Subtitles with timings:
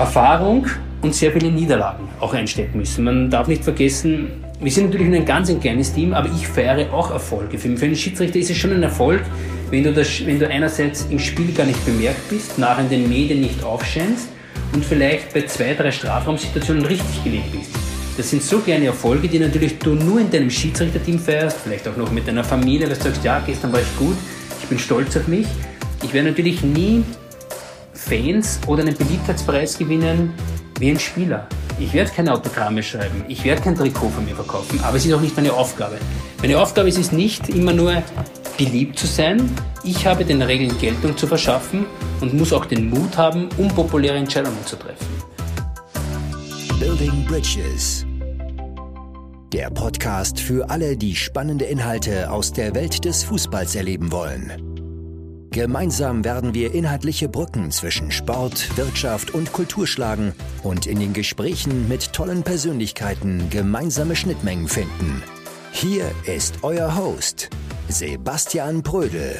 [0.00, 0.66] Erfahrung
[1.02, 3.04] und sehr viele Niederlagen auch einstecken müssen.
[3.04, 6.90] Man darf nicht vergessen, wir sind natürlich ein ganz ein kleines Team, aber ich feiere
[6.92, 7.58] auch Erfolge.
[7.58, 9.20] Für einen Schiedsrichter ist es schon ein Erfolg,
[9.70, 13.08] wenn du, das, wenn du einerseits im Spiel gar nicht bemerkt bist, nachher in den
[13.10, 14.28] Medien nicht aufscheinst
[14.72, 17.70] und vielleicht bei zwei, drei Strafraumsituationen richtig gelegt bist.
[18.16, 21.96] Das sind so kleine Erfolge, die natürlich du nur in deinem Schiedsrichterteam feierst, vielleicht auch
[21.98, 24.16] noch mit deiner Familie, dass du sagst, ja, gestern war ich gut,
[24.62, 25.46] ich bin stolz auf mich.
[26.02, 27.04] Ich werde natürlich nie
[28.00, 30.32] Fans oder einen Beliebtheitspreis gewinnen
[30.78, 31.46] wie ein Spieler.
[31.78, 35.12] Ich werde keine Autogramme schreiben, ich werde kein Trikot von mir verkaufen, aber es ist
[35.12, 35.98] auch nicht meine Aufgabe.
[36.40, 38.02] Meine Aufgabe ist es nicht, immer nur
[38.56, 39.50] beliebt zu sein.
[39.84, 41.86] Ich habe den Regeln Geltung zu verschaffen
[42.20, 45.06] und muss auch den Mut haben, unpopuläre Entscheidungen zu treffen.
[46.78, 48.06] Building Bridges.
[49.52, 54.69] Der Podcast für alle, die spannende Inhalte aus der Welt des Fußballs erleben wollen.
[55.52, 60.32] Gemeinsam werden wir inhaltliche Brücken zwischen Sport, Wirtschaft und Kultur schlagen
[60.62, 65.24] und in den Gesprächen mit tollen Persönlichkeiten gemeinsame Schnittmengen finden.
[65.72, 67.50] Hier ist euer Host,
[67.88, 69.34] Sebastian Brödel.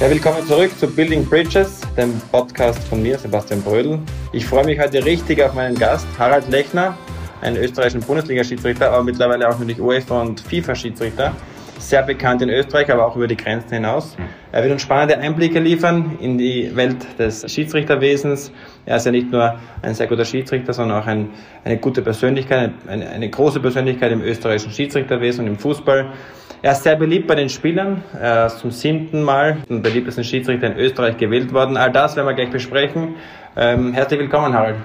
[0.00, 4.00] Ja, willkommen zurück zu Building Bridges, dem Podcast von mir, Sebastian Brödel.
[4.32, 6.98] Ich freue mich heute richtig auf meinen Gast, Harald Lechner,
[7.42, 11.32] einen österreichischen Bundesliga-Schiedsrichter, aber mittlerweile auch natürlich UEFA- und FIFA-Schiedsrichter.
[11.78, 14.16] Sehr bekannt in Österreich, aber auch über die Grenzen hinaus.
[14.50, 18.52] Er wird uns spannende Einblicke liefern in die Welt des Schiedsrichterwesens.
[18.84, 21.30] Er ist ja nicht nur ein sehr guter Schiedsrichter, sondern auch ein,
[21.64, 26.12] eine gute Persönlichkeit, eine, eine große Persönlichkeit im österreichischen Schiedsrichterwesen und im Fußball.
[26.60, 28.02] Er ist sehr beliebt bei den Spielern.
[28.20, 31.76] Er ist zum siebten Mal den beliebtesten Schiedsrichter in Österreich gewählt worden.
[31.76, 33.14] All das werden wir gleich besprechen.
[33.56, 34.76] Ähm, herzlich willkommen, Harald.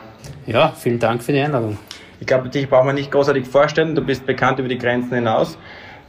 [0.46, 1.80] Ja, vielen Dank für die Einladung.
[2.20, 3.96] Ich glaube, dich braucht man nicht großartig vorstellen.
[3.96, 5.58] Du bist bekannt über die Grenzen hinaus,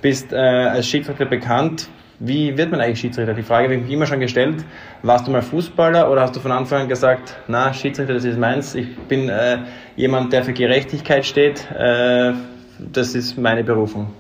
[0.05, 1.89] bist äh, als Schiedsrichter bekannt.
[2.19, 3.33] Wie wird man eigentlich Schiedsrichter?
[3.33, 4.63] Die Frage habe ich mich immer schon gestellt.
[5.03, 8.39] Warst du mal Fußballer oder hast du von Anfang an gesagt, na, Schiedsrichter, das ist
[8.39, 8.75] meins.
[8.75, 9.61] Ich bin äh,
[9.97, 11.67] jemand, der für Gerechtigkeit steht.
[11.71, 12.35] Äh,
[12.79, 14.13] das ist meine Berufung.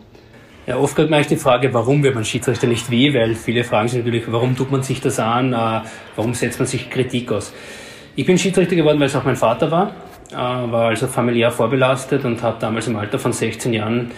[0.67, 3.13] Ja, oft kommt mir eigentlich die Frage, warum wird man Schiedsrichter nicht wie?
[3.13, 5.53] Weil viele fragen sich natürlich, warum tut man sich das an?
[5.53, 5.83] Äh,
[6.17, 7.53] warum setzt man sich Kritik aus?
[8.17, 9.95] Ich bin Schiedsrichter geworden, weil es auch mein Vater war.
[10.33, 14.13] Äh, war also familiär vorbelastet und habe damals im Alter von 16 Jahren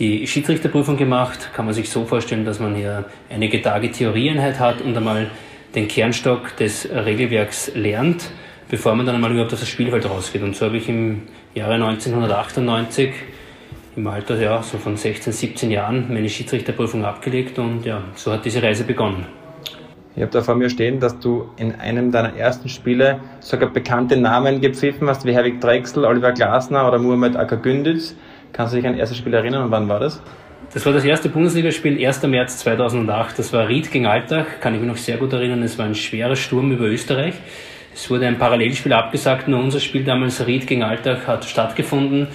[0.00, 1.50] die Schiedsrichterprüfung gemacht.
[1.54, 5.30] Kann man sich so vorstellen, dass man hier einige Tage Theorieeinheit hat und einmal
[5.74, 8.30] den Kernstock des Regelwerks lernt,
[8.68, 10.42] bevor man dann einmal überhaupt auf das Spielfeld rausgeht.
[10.42, 11.22] Und so habe ich im
[11.54, 13.10] Jahre 1998
[13.96, 18.44] im Alter ja, so von 16, 17 Jahren meine Schiedsrichterprüfung abgelegt und ja, so hat
[18.44, 19.26] diese Reise begonnen.
[20.16, 24.16] Ich habe da vor mir stehen, dass du in einem deiner ersten Spiele sogar bekannte
[24.16, 28.16] Namen gepfiffen hast, wie Herwig Drechsel, Oliver Glasner oder Muhammad Akagünditz.
[28.52, 30.20] Kannst du dich an das erste Spiel erinnern und wann war das?
[30.72, 32.22] Das war das erste Bundesligaspiel, 1.
[32.24, 33.38] März 2008.
[33.38, 35.62] Das war Ried gegen Altach, kann ich mich noch sehr gut erinnern.
[35.62, 37.34] Es war ein schwerer Sturm über Österreich.
[37.92, 42.28] Es wurde ein Parallelspiel abgesagt, nur unser Spiel damals Ried gegen Altach hat stattgefunden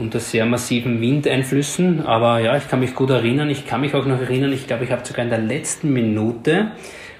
[0.00, 2.04] unter sehr massiven Windeinflüssen.
[2.06, 3.50] Aber ja, ich kann mich gut erinnern.
[3.50, 6.72] Ich kann mich auch noch erinnern, ich glaube, ich habe sogar in der letzten Minute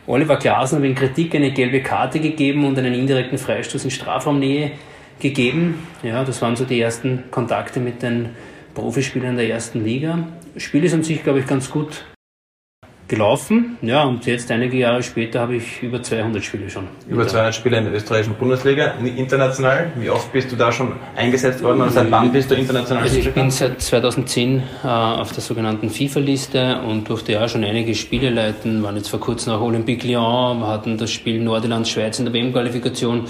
[0.06, 4.72] Oliver Glasner wegen Kritik eine gelbe Karte gegeben und einen indirekten Freistoß in Strafraumnähe
[5.20, 5.86] gegeben.
[6.02, 8.30] Ja, das waren so die ersten Kontakte mit den
[8.74, 10.26] Profispielern der ersten Liga.
[10.56, 12.04] Spiel ist an sich, glaube ich, ganz gut
[13.10, 13.76] gelaufen.
[13.82, 16.86] Ja, und jetzt einige Jahre später habe ich über 200 Spiele schon.
[17.08, 19.92] Über 200 Spiele in der österreichischen Bundesliga, international.
[19.96, 23.02] Wie oft bist du da schon eingesetzt worden und seit wann bist du international?
[23.02, 27.96] Also ich bin seit 2010 äh, auf der sogenannten FIFA-Liste und durfte ja schon einige
[27.96, 28.82] Spiele leiten.
[28.84, 33.26] Waren jetzt vor kurzem auch Olympique Lyon, hatten das Spiel Nordirland-Schweiz in der WM-Qualifikation.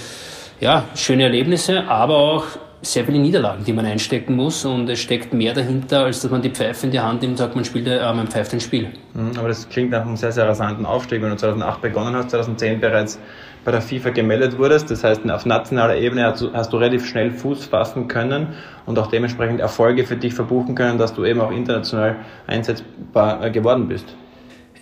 [0.60, 2.44] Ja, schöne Erlebnisse, aber auch
[2.82, 6.42] sehr viele Niederlagen, die man einstecken muss und es steckt mehr dahinter, als dass man
[6.42, 8.88] die Pfeife in die Hand nimmt und sagt, man, spielt, äh, man pfeift ein Spiel.
[9.14, 11.22] Mhm, aber das klingt nach einem sehr, sehr rasanten Aufstieg.
[11.22, 13.18] Wenn du 2008 begonnen hast, 2010 bereits
[13.64, 17.06] bei der FIFA gemeldet wurdest, das heißt, auf nationaler Ebene hast du, hast du relativ
[17.06, 18.48] schnell Fuß fassen können
[18.84, 22.16] und auch dementsprechend Erfolge für dich verbuchen können, dass du eben auch international
[22.46, 24.14] einsetzbar äh, geworden bist.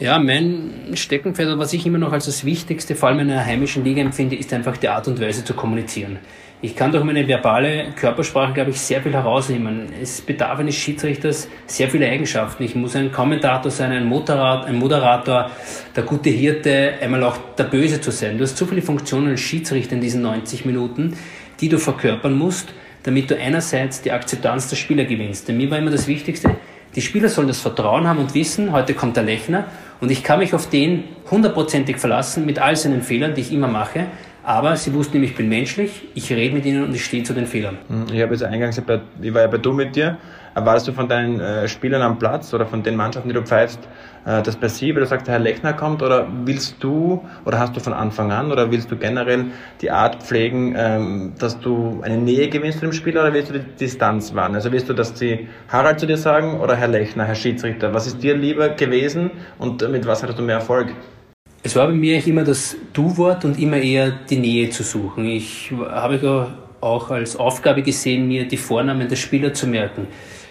[0.00, 3.82] Ja, mein Steckenpferd, was ich immer noch als das Wichtigste, vor allem in einer heimischen
[3.82, 6.20] Liga empfinde, ist einfach die Art und Weise zu kommunizieren.
[6.62, 9.88] Ich kann durch meine verbale Körpersprache, glaube ich, sehr viel herausnehmen.
[10.00, 12.62] Es bedarf eines Schiedsrichters sehr viele Eigenschaften.
[12.62, 15.50] Ich muss ein Kommentator sein, ein, Motorrad, ein Moderator,
[15.96, 18.38] der gute Hirte, einmal auch der Böse zu sein.
[18.38, 21.16] Du hast so viele Funktionen als Schiedsrichter in diesen 90 Minuten,
[21.60, 22.72] die du verkörpern musst,
[23.02, 25.48] damit du einerseits die Akzeptanz der Spieler gewinnst.
[25.48, 26.56] Denn mir war immer das Wichtigste,
[26.94, 29.66] die Spieler sollen das Vertrauen haben und wissen, heute kommt der Lechner
[30.00, 33.68] und ich kann mich auf den hundertprozentig verlassen mit all seinen Fehlern, die ich immer
[33.68, 34.06] mache.
[34.44, 37.34] Aber sie wussten nämlich, ich bin menschlich, ich rede mit ihnen und ich stehe zu
[37.34, 37.76] den Fehlern.
[38.12, 40.16] Ich habe jetzt eingangs, ich war ja bei du mit dir,
[40.58, 43.78] Erwartest du von deinen äh, Spielern am Platz oder von den Mannschaften, die du pfeifst,
[44.26, 47.80] äh, se, weil du sagst, der Herr Lechner kommt oder willst du oder hast du
[47.80, 49.46] von Anfang an oder willst du generell
[49.80, 53.60] die Art pflegen, ähm, dass du eine Nähe gewinnst zu dem Spieler oder willst du
[53.60, 54.56] die Distanz wahren?
[54.56, 57.94] Also willst du, dass sie Harald zu dir sagen oder Herr Lechner, Herr Schiedsrichter?
[57.94, 60.88] Was ist dir lieber gewesen und mit was hattest du mehr Erfolg?
[61.62, 65.24] Es war bei mir immer das Du-Wort und immer eher die Nähe zu suchen.
[65.24, 66.48] Ich habe
[66.80, 70.06] auch als Aufgabe gesehen, mir die Vornamen der Spieler zu merken.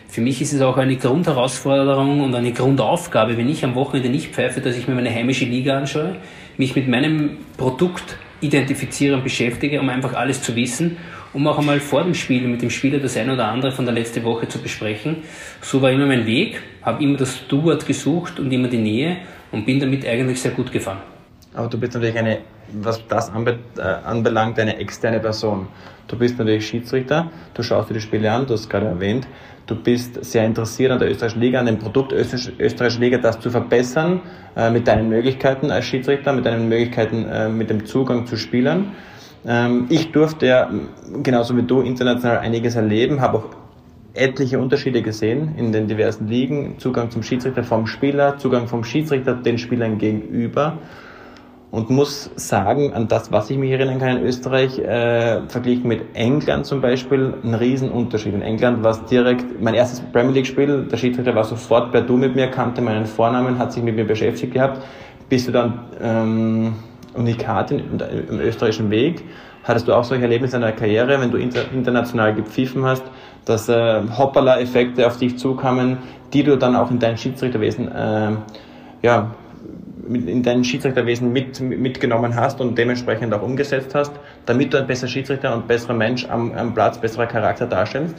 [0.07, 4.33] Für mich ist es auch eine Grundherausforderung und eine Grundaufgabe, wenn ich am Wochenende nicht
[4.33, 6.15] pfeife, dass ich mir meine heimische Liga anschaue,
[6.57, 10.97] mich mit meinem Produkt identifiziere und beschäftige, um einfach alles zu wissen,
[11.33, 13.93] um auch einmal vor dem Spiel mit dem Spieler das eine oder andere von der
[13.93, 15.17] letzten Woche zu besprechen.
[15.61, 19.17] So war immer mein Weg, habe immer das Du-Wort gesucht und immer die Nähe
[19.51, 20.99] und bin damit eigentlich sehr gut gefahren.
[21.53, 22.39] Aber du bist natürlich eine,
[22.73, 25.67] was das äh, anbelangt, eine externe Person.
[26.07, 29.27] Du bist natürlich Schiedsrichter, du schaust dir die Spiele an, du hast es gerade erwähnt,
[29.65, 33.49] du bist sehr interessiert an der österreichischen Liga, an dem Produkt österreichische Liga, das zu
[33.49, 34.21] verbessern,
[34.55, 38.93] äh, mit deinen Möglichkeiten als Schiedsrichter, mit deinen Möglichkeiten, äh, mit dem Zugang zu Spielern.
[39.45, 40.69] Ähm, ich durfte ja,
[41.23, 43.45] genauso wie du, international einiges erleben, habe auch
[44.13, 46.79] etliche Unterschiede gesehen in den diversen Ligen.
[46.79, 50.79] Zugang zum Schiedsrichter vom Spieler, Zugang vom Schiedsrichter den Spielern gegenüber
[51.69, 56.01] und muss sagen, an das, was ich mich erinnern kann in Österreich, äh, verglichen mit
[56.13, 58.33] England zum Beispiel, ein Riesenunterschied.
[58.33, 62.15] In England war es direkt, mein erstes Premier League-Spiel, der Schiedsrichter war sofort per Du
[62.15, 64.81] mit mir, kannte meinen Vornamen, hat sich mit mir beschäftigt gehabt,
[65.27, 66.73] bis du dann ähm,
[67.13, 69.23] Unikat im österreichischen Weg.
[69.63, 73.03] Hattest du auch solche Erlebnisse in deiner Karriere, wenn du inter, international gepfiffen hast,
[73.43, 75.97] dass äh, Hoppala-Effekte auf dich zukamen,
[76.31, 78.31] die du dann auch in dein Schiedsrichterwesen äh,
[79.01, 79.31] ja,
[80.07, 84.11] in dein Schiedsrichterwesen mit, mitgenommen hast und dementsprechend auch umgesetzt hast,
[84.45, 88.15] damit du ein besserer Schiedsrichter und besserer Mensch am, am Platz, besserer Charakter darstellst?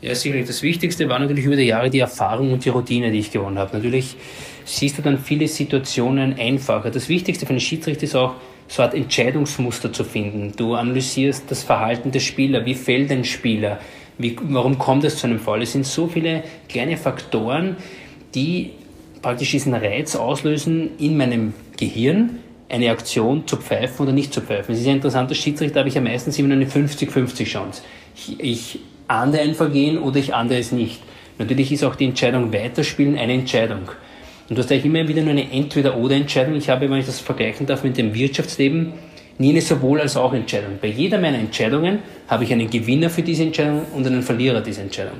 [0.00, 0.46] Ja, sicherlich.
[0.46, 3.58] Das Wichtigste war natürlich über die Jahre die Erfahrung und die Routine, die ich gewonnen
[3.58, 3.76] habe.
[3.76, 4.16] Natürlich
[4.64, 6.90] siehst du dann viele Situationen einfacher.
[6.90, 8.34] Das Wichtigste für einen Schiedsrichter ist auch,
[8.70, 10.52] so eine Art Entscheidungsmuster zu finden.
[10.56, 12.64] Du analysierst das Verhalten des Spielers.
[12.64, 13.80] Wie fällt ein Spieler?
[14.16, 15.62] Wie, warum kommt es zu einem Fall?
[15.62, 17.76] Es sind so viele kleine Faktoren,
[18.34, 18.70] die
[19.22, 22.38] praktisch diesen Reiz auslösen in meinem Gehirn,
[22.68, 24.72] eine Aktion zu pfeifen oder nicht zu pfeifen.
[24.72, 27.82] Es ist ja interessant, als Schiedsrichter habe ich ja meistens immer eine 50-50 Chance.
[28.14, 28.78] Ich, ich
[29.08, 31.00] ahnde ein Vergehen oder ich ahnde es nicht.
[31.38, 33.88] Natürlich ist auch die Entscheidung weiterspielen eine Entscheidung.
[34.48, 36.54] Und du hast eigentlich immer wieder nur eine Entweder-Oder-Entscheidung.
[36.54, 38.92] Ich habe, wenn ich das vergleichen darf mit dem Wirtschaftsleben,
[39.38, 40.78] nie eine sowohl als auch Entscheidung.
[40.80, 44.82] Bei jeder meiner Entscheidungen habe ich einen Gewinner für diese Entscheidung und einen Verlierer dieser
[44.82, 45.18] Entscheidung.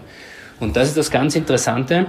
[0.61, 2.07] Und das ist das ganz Interessante,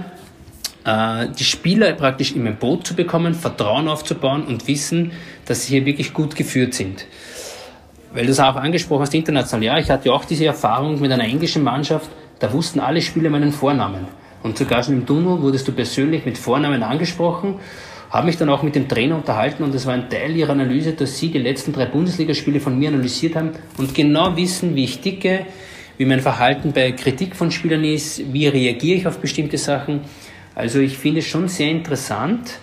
[0.84, 5.12] die Spieler praktisch in mein Boot zu bekommen, Vertrauen aufzubauen und wissen,
[5.46, 7.06] dass sie hier wirklich gut geführt sind.
[8.12, 11.24] Weil du es auch angesprochen hast, international, ja, ich hatte auch diese Erfahrung mit einer
[11.24, 14.06] englischen Mannschaft, da wussten alle Spieler meinen Vornamen.
[14.42, 17.60] Und sogar schon im Tunnel wurdest du persönlich mit Vornamen angesprochen,
[18.10, 20.92] habe mich dann auch mit dem Trainer unterhalten und es war ein Teil ihrer Analyse,
[20.92, 25.00] dass sie die letzten drei Bundesligaspiele von mir analysiert haben und genau wissen, wie ich
[25.00, 25.46] ticke,
[25.96, 30.00] wie mein Verhalten bei Kritik von Spielern ist, wie reagiere ich auf bestimmte Sachen.
[30.54, 32.58] Also ich finde es schon sehr interessant,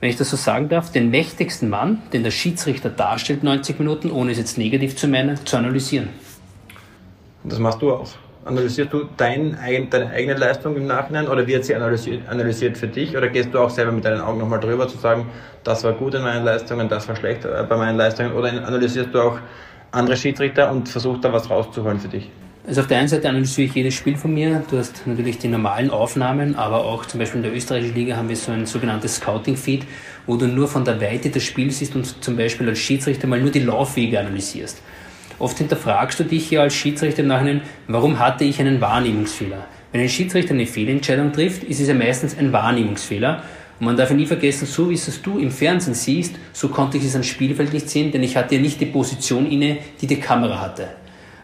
[0.00, 4.10] wenn ich das so sagen darf, den mächtigsten Mann, den der Schiedsrichter darstellt, 90 Minuten,
[4.10, 6.08] ohne es jetzt negativ zu meinen, zu analysieren.
[7.44, 8.08] Das machst du auch.
[8.42, 9.58] Analysierst du dein,
[9.90, 13.58] deine eigene Leistung im Nachhinein oder wird sie analysiert, analysiert für dich oder gehst du
[13.58, 15.26] auch selber mit deinen Augen nochmal drüber zu sagen,
[15.62, 19.10] das war gut in meinen Leistungen, das war schlecht äh, bei meinen Leistungen oder analysierst
[19.12, 19.38] du auch
[19.92, 22.30] andere Schiedsrichter und versuchst da was rauszuholen für dich?
[22.66, 24.62] Also auf der einen Seite analysiere ich jedes Spiel von mir.
[24.70, 28.28] Du hast natürlich die normalen Aufnahmen, aber auch zum Beispiel in der österreichischen Liga haben
[28.28, 29.86] wir so ein sogenanntes Scouting-Feed,
[30.26, 33.40] wo du nur von der Weite des Spiels siehst und zum Beispiel als Schiedsrichter mal
[33.40, 34.82] nur die Laufwege analysierst.
[35.38, 39.66] Oft hinterfragst du dich ja als Schiedsrichter im Nachhinein, warum hatte ich einen Wahrnehmungsfehler?
[39.90, 43.42] Wenn ein Schiedsrichter eine Fehlentscheidung trifft, ist es ja meistens ein Wahrnehmungsfehler.
[43.80, 46.98] Und man darf ja nie vergessen, so wie es du im Fernsehen siehst, so konnte
[46.98, 50.06] ich es am Spielfeld nicht sehen, denn ich hatte ja nicht die Position inne, die
[50.06, 50.88] die Kamera hatte.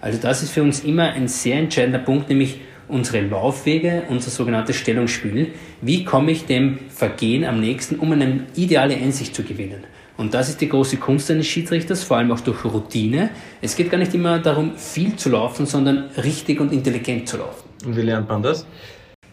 [0.00, 4.76] Also das ist für uns immer ein sehr entscheidender Punkt, nämlich unsere Laufwege, unser sogenanntes
[4.76, 5.52] Stellungsspiel.
[5.80, 9.84] Wie komme ich dem Vergehen am nächsten, um eine ideale Einsicht zu gewinnen?
[10.16, 13.30] Und das ist die große Kunst eines Schiedsrichters, vor allem auch durch Routine.
[13.60, 17.68] Es geht gar nicht immer darum, viel zu laufen, sondern richtig und intelligent zu laufen.
[17.84, 18.66] Und wie lernt man das?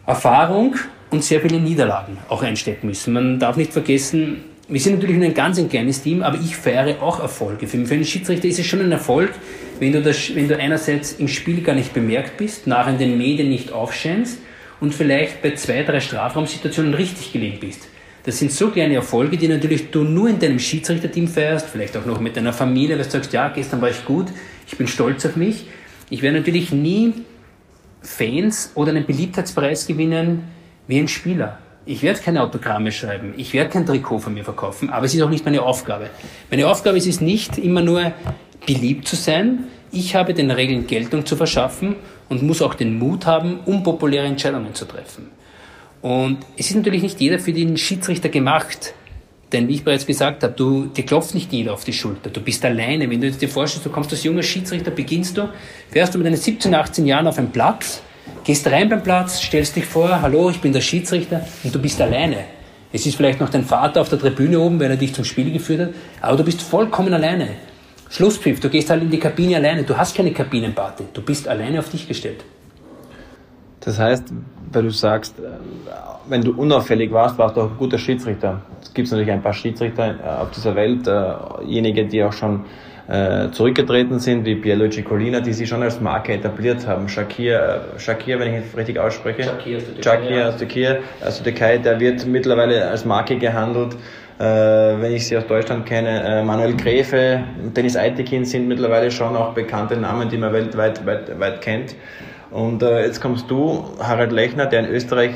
[0.06, 0.74] Erfahrung
[1.10, 3.14] und sehr viele Niederlagen auch einstecken müssen.
[3.14, 7.02] Man darf nicht vergessen, wir sind natürlich ein ganz ein kleines Team, aber ich feiere
[7.02, 7.66] auch Erfolge.
[7.66, 9.30] Für einen Schiedsrichter ist es schon ein Erfolg,
[9.80, 13.18] wenn du, das, wenn du einerseits im Spiel gar nicht bemerkt bist, nachher in den
[13.18, 14.38] Medien nicht aufscheinst
[14.80, 17.88] und vielleicht bei zwei, drei Strafraumsituationen richtig gelegen bist.
[18.24, 22.06] Das sind so kleine Erfolge, die natürlich du nur in deinem Schiedsrichterteam feierst, vielleicht auch
[22.06, 24.28] noch mit deiner Familie, weil du sagst, ja, gestern war ich gut,
[24.66, 25.66] ich bin stolz auf mich.
[26.08, 27.12] Ich werde natürlich nie
[28.00, 30.44] Fans oder einen Beliebtheitspreis gewinnen
[30.86, 31.58] wie ein Spieler.
[31.86, 35.20] Ich werde keine Autogramme schreiben, ich werde kein Trikot von mir verkaufen, aber es ist
[35.20, 36.08] auch nicht meine Aufgabe.
[36.50, 38.12] Meine Aufgabe ist es nicht immer nur
[38.66, 39.64] beliebt zu sein.
[39.92, 41.96] Ich habe den Regeln Geltung zu verschaffen
[42.28, 45.30] und muss auch den Mut haben, unpopuläre Entscheidungen zu treffen.
[46.02, 48.92] Und es ist natürlich nicht jeder für den Schiedsrichter gemacht.
[49.52, 52.28] Denn wie ich bereits gesagt habe, du, dir klopft nicht jeder auf die Schulter.
[52.28, 53.08] Du bist alleine.
[53.08, 55.48] Wenn du dir vorstellst, du kommst als junger Schiedsrichter, beginnst du,
[55.90, 58.02] fährst du mit deinen 17, 18 Jahren auf einen Platz,
[58.42, 62.00] gehst rein beim Platz, stellst dich vor, hallo, ich bin der Schiedsrichter und du bist
[62.00, 62.38] alleine.
[62.92, 65.50] Es ist vielleicht noch dein Vater auf der Tribüne oben, weil er dich zum Spiel
[65.52, 65.90] geführt hat,
[66.20, 67.48] aber du bist vollkommen alleine.
[68.14, 71.80] Schlusspfiff, du gehst halt in die Kabine alleine, du hast keine Kabinenparty, du bist alleine
[71.80, 72.44] auf dich gestellt.
[73.80, 74.32] Das heißt,
[74.72, 75.42] weil du sagst, äh,
[76.28, 78.62] wenn du unauffällig warst, warst du auch ein guter Schiedsrichter.
[78.80, 82.64] Es gibt natürlich ein paar Schiedsrichter äh, auf dieser Welt, äh, die auch schon
[83.52, 87.06] zurückgetreten sind, wie Pierluigi Colina, die sich schon als Marke etabliert haben.
[87.06, 89.42] Shakir, Shakir wenn ich es richtig ausspreche.
[89.42, 90.48] Shakir aus der Türkei.
[90.58, 93.94] Shakir aus aus der Türkei, der wird mittlerweile als Marke gehandelt.
[94.38, 97.44] Äh, wenn ich sie aus Deutschland kenne, äh, Manuel Gräfe,
[97.76, 101.94] Dennis Eitekin sind mittlerweile schon auch bekannte Namen, die man weltweit weit, weit kennt.
[102.50, 105.32] Und äh, jetzt kommst du, Harald Lechner, der in Österreich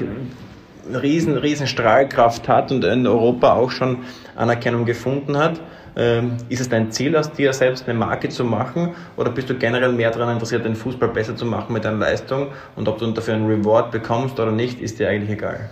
[0.93, 3.99] riesen, riesen Strahlkraft hat und in Europa auch schon
[4.35, 5.61] Anerkennung gefunden hat.
[5.97, 9.55] Ähm, ist es dein Ziel, aus dir selbst eine Marke zu machen oder bist du
[9.55, 13.11] generell mehr daran interessiert, den Fußball besser zu machen mit deiner Leistung und ob du
[13.11, 15.71] dafür einen Reward bekommst oder nicht, ist dir eigentlich egal?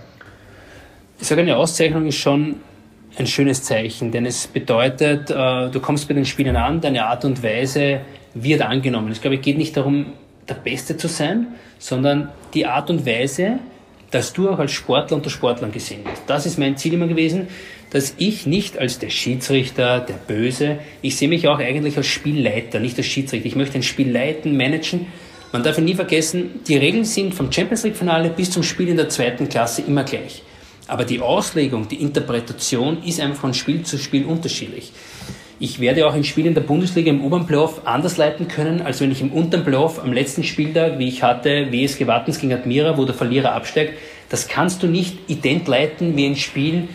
[1.21, 2.56] Ich sage, eine Auszeichnung ist schon
[3.18, 7.25] ein schönes Zeichen, denn es bedeutet, äh, du kommst bei den Spielern an, deine Art
[7.25, 8.00] und Weise
[8.35, 9.11] wird angenommen.
[9.12, 10.06] Ich glaube, es geht nicht darum,
[10.49, 13.58] der Beste zu sein, sondern die Art und Weise,
[14.11, 16.23] dass du auch als Sportler unter Sportlern gesehen wirst.
[16.26, 17.49] Das ist mein Ziel immer gewesen,
[17.90, 22.80] dass ich nicht als der Schiedsrichter, der Böse, ich sehe mich auch eigentlich als Spielleiter,
[22.80, 23.46] nicht als Schiedsrichter.
[23.46, 25.06] Ich möchte ein Spiel leiten, managen.
[25.52, 28.96] Man darf nie vergessen, die Regeln sind vom Champions League Finale bis zum Spiel in
[28.96, 30.42] der zweiten Klasse immer gleich.
[30.88, 34.93] Aber die Auslegung, die Interpretation ist einfach von Spiel zu Spiel unterschiedlich.
[35.59, 39.00] Ich werde auch ein Spiel in der Bundesliga im oberen Playoff anders leiten können, als
[39.00, 42.99] wenn ich im unteren Playoff am letzten Spieltag, wie ich hatte, WSG Wattens gegen Admira,
[42.99, 43.95] wo der Verlierer absteigt,
[44.28, 46.88] das kannst du nicht ident leiten wie ein Spiel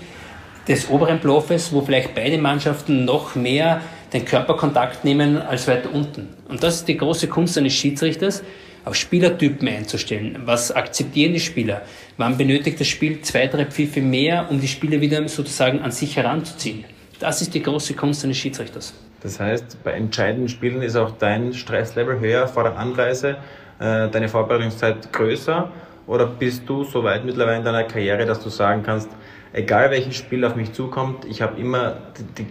[0.67, 3.81] des oberen Playoffs, wo vielleicht beide Mannschaften noch mehr
[4.13, 6.29] den Körperkontakt nehmen als weiter unten.
[6.48, 8.43] Und das ist die große Kunst eines Schiedsrichters,
[8.85, 10.41] auf Spielertypen einzustellen.
[10.45, 11.81] Was akzeptieren die Spieler?
[12.17, 16.17] Wann benötigt das Spiel zwei, drei Pfiffe mehr, um die Spieler wieder sozusagen an sich
[16.17, 16.85] heranzuziehen?
[17.19, 18.93] Das ist die große Kunst eines Schiedsrichters.
[19.21, 23.38] Das heißt, bei entscheidenden Spielen ist auch dein Stresslevel höher vor der Anreise,
[23.79, 25.71] äh, deine Vorbereitungszeit größer?
[26.07, 29.09] Oder bist du so weit mittlerweile in deiner Karriere, dass du sagen kannst,
[29.53, 31.97] egal welches Spiel auf mich zukommt, ich habe immer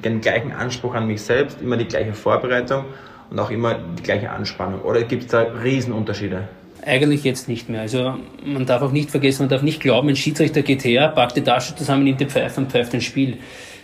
[0.04, 2.84] den gleichen Anspruch an mich selbst, immer die gleiche Vorbereitung
[3.30, 4.82] und auch immer die gleiche Anspannung?
[4.82, 6.49] Oder gibt es da Riesenunterschiede?
[6.84, 7.82] Eigentlich jetzt nicht mehr.
[7.82, 11.37] Also man darf auch nicht vergessen, man darf nicht glauben, ein Schiedsrichter geht her, packt
[11.37, 13.38] die Tasche zusammen, nimmt die Pfeife und pfeift ein Spiel.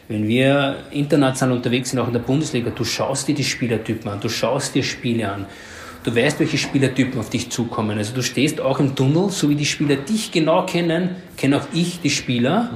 [0.09, 4.21] Wenn wir international unterwegs sind, auch in der Bundesliga, du schaust dir die Spielertypen an,
[4.21, 5.47] du schaust dir Spiele an,
[6.05, 7.99] du weißt, welche Spielertypen auf dich zukommen.
[7.99, 11.67] Also du stehst auch im Tunnel, so wie die Spieler dich genau kennen, kenne auch
[11.75, 12.71] ich die Spieler,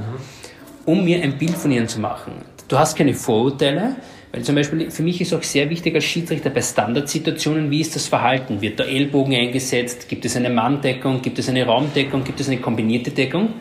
[0.84, 2.32] um mir ein Bild von ihnen zu machen.
[2.68, 3.96] Du hast keine Vorurteile,
[4.32, 7.96] weil zum Beispiel für mich ist auch sehr wichtig als Schiedsrichter bei Standardsituationen, wie ist
[7.96, 8.60] das Verhalten?
[8.60, 10.08] Wird der Ellbogen eingesetzt?
[10.08, 11.20] Gibt es eine Manndeckung?
[11.20, 12.22] Gibt es eine Raumdeckung?
[12.22, 13.54] Gibt es eine kombinierte Deckung?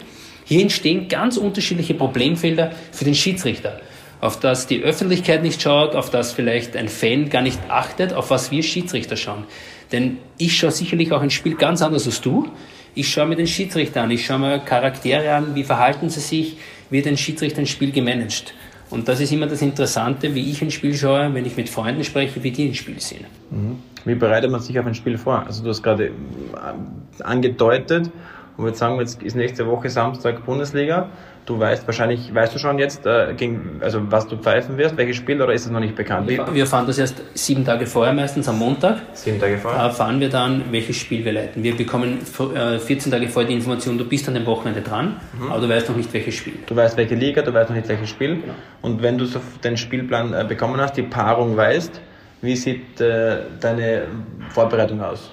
[0.45, 3.81] Hier entstehen ganz unterschiedliche Problemfelder für den Schiedsrichter,
[4.21, 8.29] auf das die Öffentlichkeit nicht schaut, auf das vielleicht ein Fan gar nicht achtet, auf
[8.29, 9.45] was wir Schiedsrichter schauen.
[9.91, 12.47] Denn ich schaue sicherlich auch ein Spiel ganz anders als du.
[12.93, 16.57] Ich schaue mir den Schiedsrichter an, ich schaue mir Charaktere an, wie verhalten sie sich,
[16.89, 18.53] wie wird ein Schiedsrichter ein Spiel gemanagt.
[18.89, 22.03] Und das ist immer das Interessante, wie ich ein Spiel schaue, wenn ich mit Freunden
[22.03, 23.25] spreche, wie die ein Spiel sehen.
[23.51, 23.77] Mhm.
[24.05, 25.45] Wie bereitet man sich auf ein Spiel vor?
[25.45, 28.09] Also du hast gerade äh, angedeutet,
[28.57, 31.09] und wir sagen, jetzt ist nächste Woche Samstag Bundesliga.
[31.49, 35.15] Du weißt wahrscheinlich, weißt du schon jetzt, äh, gegen, also was du pfeifen wirst, welches
[35.15, 36.29] Spiel oder ist es noch nicht bekannt?
[36.29, 39.01] Wir, wir fahren das erst sieben Tage vorher, meistens am Montag.
[39.13, 39.81] Sieben Tage vorher?
[39.81, 41.63] Erfahren wir dann, welches Spiel wir leiten.
[41.63, 42.19] Wir bekommen
[42.53, 45.51] äh, 14 Tage vorher die Information, du bist an dem Wochenende dran, mhm.
[45.51, 46.53] aber du weißt noch nicht, welches Spiel.
[46.67, 48.35] Du weißt, welche Liga, du weißt noch nicht, welches Spiel.
[48.35, 48.53] Genau.
[48.83, 51.99] Und wenn du so den Spielplan äh, bekommen hast, die Paarung weißt,
[52.43, 54.03] wie sieht äh, deine
[54.49, 55.31] Vorbereitung aus?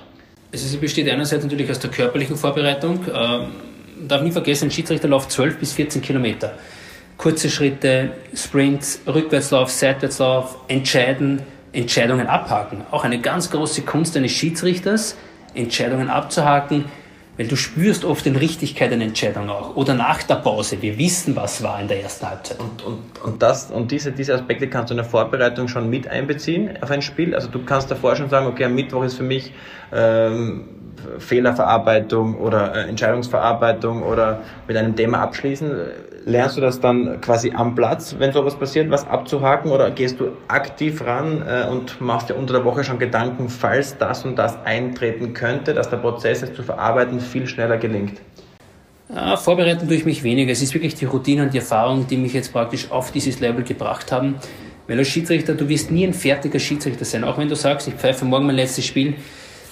[0.51, 3.01] Also sie besteht einerseits natürlich aus der körperlichen Vorbereitung.
[3.15, 3.49] Ähm,
[4.09, 6.55] darf nie vergessen, ein Schiedsrichter läuft 12 bis 14 Kilometer.
[7.17, 12.83] Kurze Schritte, Sprints, Rückwärtslauf, Seitwärtslauf, entscheiden, Entscheidungen abhaken.
[12.91, 15.17] Auch eine ganz große Kunst eines Schiedsrichters,
[15.55, 16.85] Entscheidungen abzuhaken,
[17.37, 19.77] Weil du spürst oft den Richtigkeit einer Entscheidung auch.
[19.77, 20.81] Oder nach der Pause.
[20.81, 22.59] Wir wissen, was war in der ersten Halbzeit.
[22.59, 26.09] Und, und, und, das, und diese, diese Aspekte kannst du in der Vorbereitung schon mit
[26.09, 27.35] einbeziehen auf ein Spiel.
[27.35, 29.53] Also du kannst davor schon sagen, okay, am Mittwoch ist für mich
[29.93, 30.65] ähm,
[31.19, 35.71] Fehlerverarbeitung oder äh, Entscheidungsverarbeitung oder mit einem Thema abschließen.
[36.25, 40.33] Lernst du das dann quasi am Platz, wenn sowas passiert, was abzuhaken oder gehst du
[40.49, 44.57] aktiv ran äh, und machst dir unter der Woche schon Gedanken, falls das und das
[44.65, 48.21] eintreten könnte, dass der Prozess es zu verarbeiten viel schneller gelingt?
[49.15, 50.51] Ja, vorbereiten tue ich mich weniger.
[50.51, 53.63] Es ist wirklich die Routine und die Erfahrung, die mich jetzt praktisch auf dieses Level
[53.63, 54.35] gebracht haben.
[54.89, 57.25] Weil als Schiedsrichter, du wirst nie ein fertiger Schiedsrichter sein.
[57.25, 59.15] Auch wenn du sagst, ich pfeife morgen mein letztes Spiel,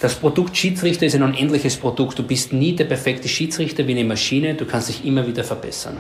[0.05, 2.19] das Produkt Schiedsrichter ist ein unendliches Produkt.
[2.19, 4.53] Du bist nie der perfekte Schiedsrichter wie eine Maschine.
[4.53, 5.97] Du kannst dich immer wieder verbessern.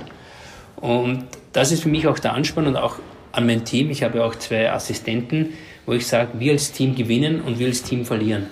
[0.76, 2.98] Und das ist für mich auch der Anspann und auch
[3.32, 3.88] an mein Team.
[3.88, 5.54] Ich habe auch zwei Assistenten,
[5.86, 8.48] wo ich sage, wir als Team gewinnen und wir als Team verlieren.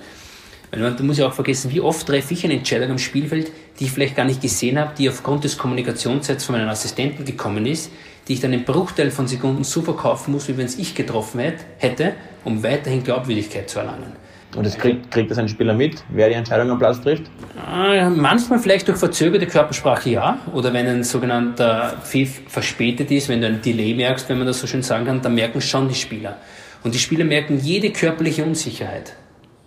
[0.71, 3.53] Weil man, du musst ja auch vergessen, wie oft treffe ich eine Entscheidung am Spielfeld,
[3.79, 7.67] die ich vielleicht gar nicht gesehen habe, die aufgrund des Kommunikationssets von meinen Assistenten gekommen
[7.67, 7.91] ist,
[8.27, 11.41] die ich dann einen Bruchteil von Sekunden so verkaufen muss, wie wenn es ich getroffen
[11.77, 14.23] hätte, um weiterhin Glaubwürdigkeit zu erlangen.
[14.55, 17.25] Und das kriegt, kriegt das ein Spieler mit, wer die Entscheidung am Platz trifft?
[17.67, 20.39] Ah, manchmal vielleicht durch verzögerte Körpersprache ja.
[20.53, 24.61] Oder wenn ein sogenannter Pfiff verspätet ist, wenn du ein Delay merkst, wenn man das
[24.61, 26.37] so schön sagen kann, dann merken schon die Spieler.
[26.83, 29.15] Und die Spieler merken jede körperliche Unsicherheit.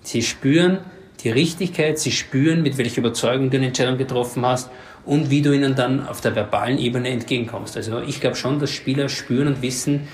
[0.02, 0.80] Sie spüren
[1.24, 4.70] die Richtigkeit, sie spüren, mit welcher Überzeugung du eine Entscheidung getroffen hast
[5.06, 7.76] und wie du ihnen dann auf der verbalen Ebene entgegenkommst.
[7.78, 10.08] Also ich glaube schon, dass Spieler spüren und wissen,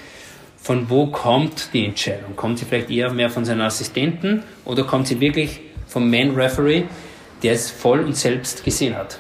[0.61, 2.35] von wo kommt die Entscheidung?
[2.35, 6.83] Kommt sie vielleicht eher mehr von seinen Assistenten oder kommt sie wirklich vom Main Referee,
[7.41, 9.17] der es voll und selbst gesehen hat?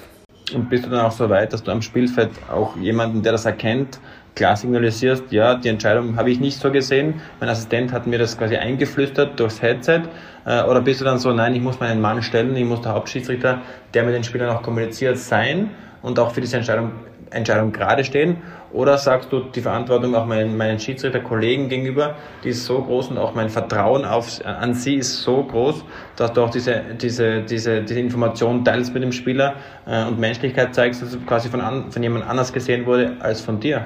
[0.53, 3.45] Und bist du dann auch so weit, dass du am Spielfeld auch jemanden, der das
[3.45, 3.99] erkennt,
[4.35, 8.37] klar signalisierst, ja, die Entscheidung habe ich nicht so gesehen, mein Assistent hat mir das
[8.37, 10.03] quasi eingeflüstert durchs Headset,
[10.45, 12.93] äh, oder bist du dann so, nein, ich muss meinen Mann stellen, ich muss der
[12.93, 13.61] Hauptschiedsrichter,
[13.93, 15.71] der mit den Spielern auch kommuniziert, sein
[16.01, 16.91] und auch für diese Entscheidung,
[17.31, 18.37] Entscheidung gerade stehen?
[18.73, 23.17] Oder sagst du, die Verantwortung auch meinen, meinen Schiedsrichterkollegen gegenüber, die ist so groß und
[23.17, 25.83] auch mein Vertrauen auf, an sie ist so groß,
[26.15, 30.73] dass du auch diese, diese, diese, diese Information teilst mit dem Spieler äh, und Menschlichkeit
[30.73, 33.85] zeigst, dass es quasi von, an, von jemand anders gesehen wurde als von dir?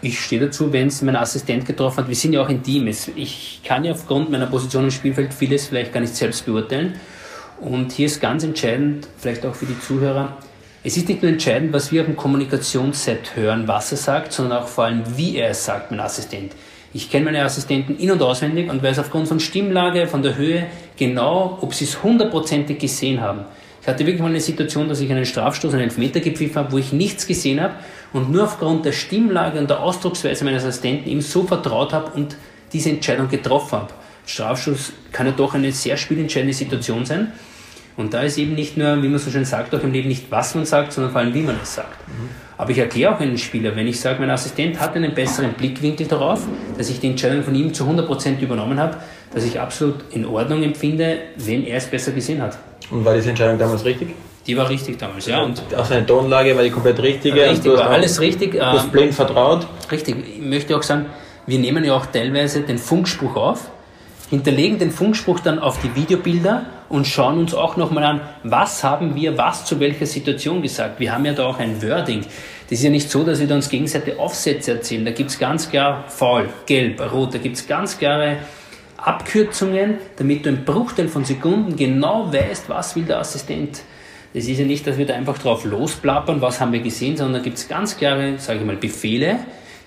[0.00, 2.08] Ich stehe dazu, wenn es mein Assistent getroffen hat.
[2.08, 2.86] Wir sind ja auch ein Team.
[2.86, 6.94] Ich kann ja aufgrund meiner Position im Spielfeld vieles vielleicht gar nicht selbst beurteilen.
[7.60, 10.36] Und hier ist ganz entscheidend, vielleicht auch für die Zuhörer,
[10.88, 14.62] es ist nicht nur entscheidend, was wir auf dem Kommunikationsset hören, was er sagt, sondern
[14.62, 16.52] auch vor allem, wie er es sagt, mein Assistent.
[16.94, 20.64] Ich kenne meine Assistenten in- und auswendig und weiß aufgrund von Stimmlage, von der Höhe
[20.96, 23.44] genau, ob sie es hundertprozentig gesehen haben.
[23.82, 26.78] Ich hatte wirklich mal eine Situation, dass ich einen Strafstoß, einen Elfmeter gepfiffen habe, wo
[26.78, 27.74] ich nichts gesehen habe
[28.14, 32.34] und nur aufgrund der Stimmlage und der Ausdrucksweise meines Assistenten ihm so vertraut habe und
[32.72, 33.92] diese Entscheidung getroffen habe.
[34.24, 37.30] Strafstoß kann ja doch eine sehr spielentscheidende Situation sein.
[37.98, 40.30] Und da ist eben nicht nur, wie man so schön sagt, auch im Leben nicht,
[40.30, 42.06] was man sagt, sondern vor allem, wie man es sagt.
[42.06, 42.28] Mhm.
[42.56, 46.06] Aber ich erkläre auch einen Spieler, wenn ich sage, mein Assistent hat einen besseren Blickwinkel
[46.06, 48.98] darauf, dass ich die Entscheidung von ihm zu 100% übernommen habe,
[49.34, 52.56] dass ich absolut in Ordnung empfinde, wenn er es besser gesehen hat.
[52.92, 54.14] Und war diese Entscheidung damals richtig?
[54.46, 55.42] Die war richtig damals, ja.
[55.42, 57.50] Und auch seine Tonlage war die komplett richtige.
[57.50, 58.52] Richtig, war alles richtig.
[58.52, 59.66] Du hast ähm, blind vertraut.
[59.90, 60.14] Richtig.
[60.36, 61.06] Ich möchte auch sagen,
[61.46, 63.70] wir nehmen ja auch teilweise den Funkspruch auf,
[64.30, 69.14] hinterlegen den Funkspruch dann auf die Videobilder und schauen uns auch nochmal an, was haben
[69.14, 71.00] wir was zu welcher Situation gesagt.
[71.00, 72.20] Wir haben ja da auch ein Wording.
[72.68, 75.04] Das ist ja nicht so, dass wir uns gegenseitig Aufsätze erzählen.
[75.04, 77.34] Da gibt es ganz klar faul, gelb, rot.
[77.34, 78.36] Da gibt es ganz klare
[78.98, 83.80] Abkürzungen, damit du einen Bruchteil von Sekunden genau weißt, was will der Assistent.
[84.34, 87.40] Das ist ja nicht, dass wir da einfach drauf losplappern, was haben wir gesehen, sondern
[87.40, 89.38] da gibt es ganz klare, sage ich mal, Befehle,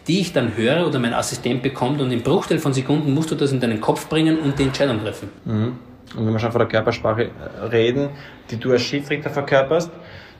[0.07, 3.35] die ich dann höre oder mein Assistent bekommt und im Bruchteil von Sekunden musst du
[3.35, 5.29] das in deinen Kopf bringen und die Entscheidung treffen.
[5.45, 5.73] Mhm.
[6.15, 8.09] Und wenn wir schon von der Körpersprache äh, reden,
[8.49, 9.91] die du als Schiedsrichter verkörperst,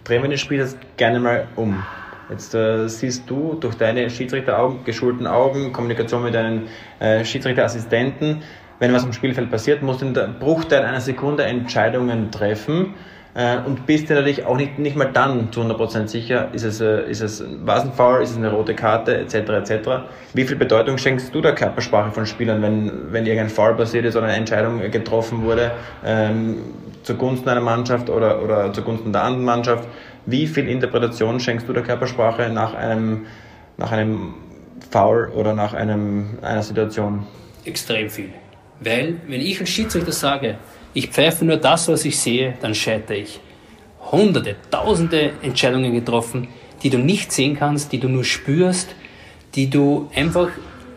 [0.04, 1.82] drehen wir das Spiel jetzt gerne mal um.
[2.30, 6.67] Jetzt äh, siehst du durch deine Schiedsrichteraugen, geschulten Augen, Kommunikation mit deinen
[7.00, 8.41] äh, Schiedsrichterassistenten,
[8.80, 12.95] wenn was am Spielfeld passiert, musst du in der Bruchteil einer Sekunde Entscheidungen treffen
[13.65, 17.10] und bist dir natürlich auch nicht, nicht mal dann zu 100% sicher, ist es, äh,
[17.10, 19.36] ist es ein Vasenfoul, ist es eine rote Karte, etc.
[19.36, 19.89] etc.
[20.34, 24.17] Wie viel Bedeutung schenkst du der Körpersprache von Spielern, wenn, wenn irgendein Foul passiert ist
[24.17, 25.72] oder eine Entscheidung getroffen wurde
[26.06, 26.58] ähm,
[27.04, 29.88] zugunsten einer Mannschaft oder, oder zugunsten der anderen Mannschaft?
[30.26, 33.28] Wie viel Interpretation schenkst du der Körpersprache nach einem,
[33.78, 34.34] nach einem
[34.91, 37.26] Foul oder nach einem, einer Situation?
[37.63, 38.30] Extrem viel.
[38.82, 40.58] Weil, wenn ich als Schiedsrichter sage,
[40.93, 43.39] ich pfeife nur das, was ich sehe, dann scheitere ich.
[44.12, 46.47] Hunderte, tausende Entscheidungen getroffen,
[46.84, 48.89] die du nicht sehen kannst, die du nur spürst,
[49.56, 50.49] die du einfach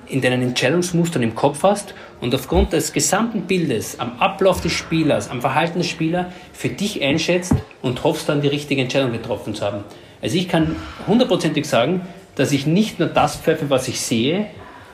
[0.09, 5.31] in deinen Entscheidungsmustern im Kopf hast und aufgrund des gesamten Bildes, am Ablauf des Spielers,
[5.31, 9.65] am Verhalten des Spielers für dich einschätzt und hoffst dann die richtige Entscheidung getroffen zu
[9.65, 9.85] haben.
[10.21, 10.77] Also ich kann
[11.07, 12.03] hundertprozentig sagen,
[12.35, 14.47] dass ich nicht nur das pfeife, was ich sehe,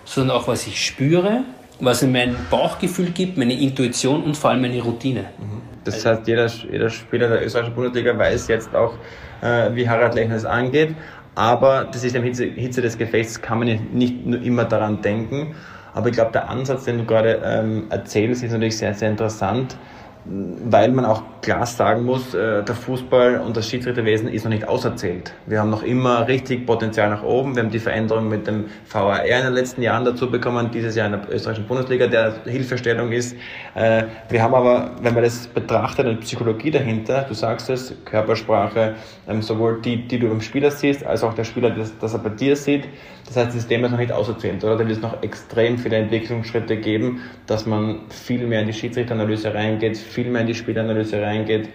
[0.05, 1.45] sondern auch was ich spüre,
[1.81, 5.21] was in mein Bauchgefühl gibt, meine Intuition und vor allem meine Routine.
[5.39, 5.61] Mhm.
[5.85, 8.95] Das heißt, jeder, jeder Spieler der österreichischen Bundesliga weiß jetzt auch,
[9.41, 10.95] äh, wie Harald Lechner es angeht.
[11.35, 15.01] Aber das ist im Hitze, Hitze des Gefechts, kann man nicht, nicht nur immer daran
[15.01, 15.55] denken.
[15.95, 19.77] Aber ich glaube, der Ansatz, den du gerade ähm, erzählst, ist natürlich sehr, sehr interessant
[20.25, 24.69] weil man auch klar sagen muss, äh, der Fußball und das Schiedsrichterwesen ist noch nicht
[24.69, 25.33] auserzählt.
[25.47, 27.57] Wir haben noch immer richtig Potenzial nach oben.
[27.57, 31.07] Wir haben die Veränderung mit dem VAR in den letzten Jahren dazu bekommen, dieses Jahr
[31.07, 33.35] in der österreichischen Bundesliga, der Hilfestellung ist.
[33.75, 37.25] Äh, wir haben aber, wenn man das betrachtet, eine Psychologie dahinter.
[37.27, 41.45] Du sagst es, Körpersprache, ähm, sowohl die, die du beim Spieler siehst, als auch der
[41.45, 42.85] Spieler, das, das er bei dir sieht.
[43.31, 44.77] Das heißt, das System ist noch nicht auserzählt, oder?
[44.77, 49.55] Da wird es noch extrem viele Entwicklungsschritte geben, dass man viel mehr in die Schiedsrichteranalyse
[49.55, 51.69] reingeht, viel mehr in die Spielanalyse reingeht?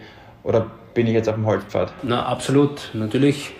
[0.43, 1.93] Oder bin ich jetzt auf dem Holzpfad?
[2.03, 2.89] Na, absolut.
[2.93, 3.53] Natürlich,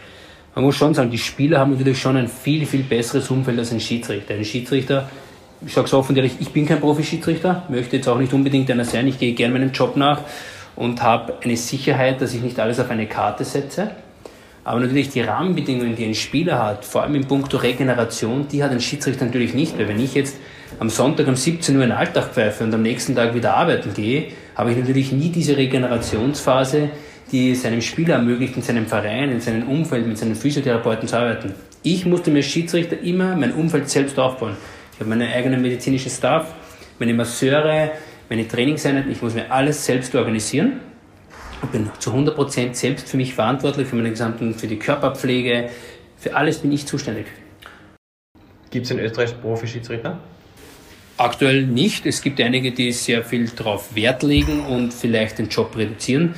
[0.55, 3.71] man muss schon sagen, die Spieler haben natürlich schon ein viel, viel besseres Umfeld als
[3.71, 4.34] ein Schiedsrichter.
[4.34, 5.10] Ein Schiedsrichter,
[5.65, 8.84] ich sage es offen ehrlich, ich bin kein Profi-Schiedsrichter, möchte jetzt auch nicht unbedingt einer
[8.84, 10.19] sein, ich gehe gerne meinem Job nach
[10.75, 13.91] und habe eine Sicherheit, dass ich nicht alles auf eine Karte setze.
[14.65, 18.71] Aber natürlich die Rahmenbedingungen, die ein Spieler hat, vor allem in puncto Regeneration, die hat
[18.71, 19.78] ein Schiedsrichter natürlich nicht.
[19.78, 20.38] Weil wenn ich jetzt
[20.80, 23.93] am Sonntag um 17 Uhr in den Alltag pfeife und am nächsten Tag wieder arbeiten
[23.93, 26.89] gehe, habe ich natürlich nie diese Regenerationsphase,
[27.32, 31.54] die seinem Spieler ermöglicht, in seinem Verein, in seinem Umfeld, mit seinen Physiotherapeuten zu arbeiten.
[31.84, 34.58] Ich musste mir als Schiedsrichter immer mein Umfeld selbst aufbauen.
[34.93, 36.56] Ich habe meine eigene medizinische Staff,
[36.97, 37.91] meine Masseure,
[38.30, 40.80] meine Trainingseinheiten, ich muss mir alles selbst organisieren
[41.65, 45.69] und bin zu 100% selbst für mich verantwortlich, für meine gesamten, für die Körperpflege,
[46.17, 47.25] für alles bin ich zuständig.
[48.71, 50.19] Gibt es in Österreich Profi-Schiedsrichter?
[51.17, 52.06] Aktuell nicht.
[52.06, 56.36] Es gibt einige, die sehr viel darauf Wert legen und vielleicht den Job reduzieren.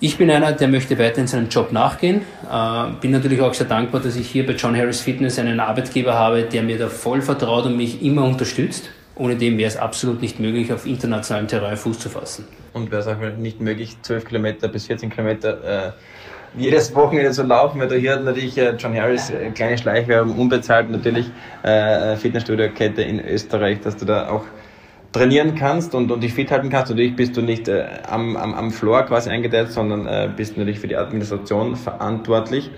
[0.00, 2.22] Ich bin einer, der möchte weiter in seinem Job nachgehen.
[2.50, 6.14] Äh, bin natürlich auch sehr dankbar, dass ich hier bei John Harris Fitness einen Arbeitgeber
[6.14, 8.90] habe, der mir da voll vertraut und mich immer unterstützt.
[9.18, 12.46] Ohne dem wäre es absolut nicht möglich, auf internationalem Terrain Fuß zu fassen.
[12.72, 15.92] Und wäre es auch nicht möglich, 12 Kilometer bis 14 Kilometer äh,
[16.56, 20.90] jedes Wochenende so laufen, weil du hier natürlich äh, John Harris, äh, kleine Schleichwerbung, unbezahlt
[20.90, 21.30] natürlich,
[21.62, 24.44] äh, Fitnessstudio-Kette in Österreich, dass du da auch
[25.12, 26.90] trainieren kannst und, und dich fit halten kannst.
[26.90, 30.80] Natürlich bist du nicht äh, am, am, am Floor quasi eingeteilt, sondern äh, bist natürlich
[30.80, 32.70] für die Administration verantwortlich.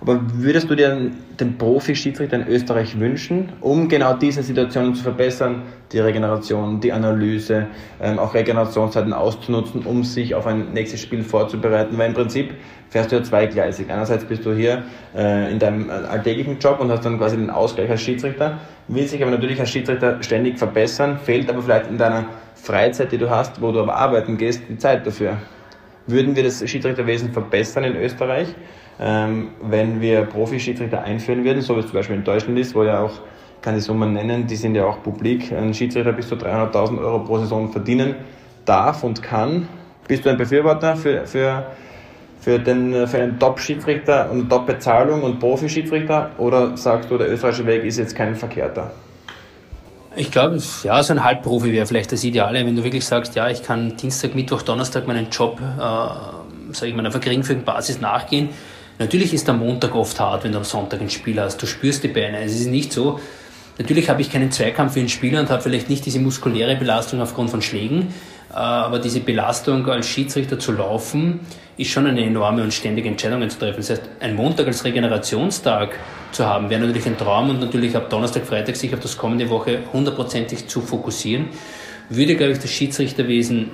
[0.00, 5.62] Aber würdest du dir den Profi-Schiedsrichter in Österreich wünschen, um genau diese Situationen zu verbessern,
[5.92, 7.66] die Regeneration, die Analyse,
[8.00, 11.98] ähm, auch Regenerationszeiten auszunutzen, um sich auf ein nächstes Spiel vorzubereiten?
[11.98, 12.54] Weil im Prinzip
[12.88, 13.90] fährst du ja zweigleisig.
[13.90, 14.84] Einerseits bist du hier
[15.14, 18.58] äh, in deinem äh, alltäglichen Job und hast dann quasi den Ausgleich als Schiedsrichter,
[18.88, 23.18] willst sich aber natürlich als Schiedsrichter ständig verbessern, fehlt aber vielleicht in deiner Freizeit, die
[23.18, 25.36] du hast, wo du aber arbeiten gehst, die Zeit dafür.
[26.06, 28.48] Würden wir das Schiedsrichterwesen verbessern in Österreich?
[29.00, 32.84] Ähm, wenn wir Profi-Schiedsrichter einführen würden, so wie es zum Beispiel in Deutschland ist, wo
[32.84, 33.12] ja auch,
[33.62, 37.20] kann die Summen nennen, die sind ja auch publik, ein Schiedsrichter bis zu 300.000 Euro
[37.20, 38.14] pro Saison verdienen
[38.66, 39.68] darf und kann.
[40.06, 41.64] Bist du ein Befürworter für, für,
[42.40, 47.84] für, den, für einen Top-Schiedsrichter und Top-Bezahlung und Profi-Schiedsrichter oder sagst du, der österreichische Weg
[47.84, 48.90] ist jetzt kein verkehrter?
[50.16, 53.48] Ich glaube, ja, so ein Halbprofi wäre vielleicht das Ideale, wenn du wirklich sagst, ja,
[53.48, 58.00] ich kann Dienstag, Mittwoch, Donnerstag meinen Job, äh, sage ich mal, auf einer geringfügigen Basis
[58.00, 58.50] nachgehen
[59.00, 61.56] Natürlich ist der Montag oft hart, wenn du am Sonntag ein Spiel hast.
[61.56, 62.42] Du spürst die Beine.
[62.42, 63.18] Es ist nicht so.
[63.78, 67.22] Natürlich habe ich keinen Zweikampf für einen Spieler und habe vielleicht nicht diese muskuläre Belastung
[67.22, 68.08] aufgrund von Schlägen,
[68.50, 71.40] äh, aber diese Belastung als Schiedsrichter zu laufen,
[71.78, 73.78] ist schon eine enorme und ständige Entscheidung zu treffen.
[73.78, 75.98] Das heißt, ein Montag als Regenerationstag
[76.32, 79.48] zu haben, wäre natürlich ein Traum und natürlich ab Donnerstag, Freitag sich auf das kommende
[79.48, 81.48] Woche hundertprozentig zu fokussieren,
[82.10, 83.70] würde, glaube ich, das Schiedsrichterwesen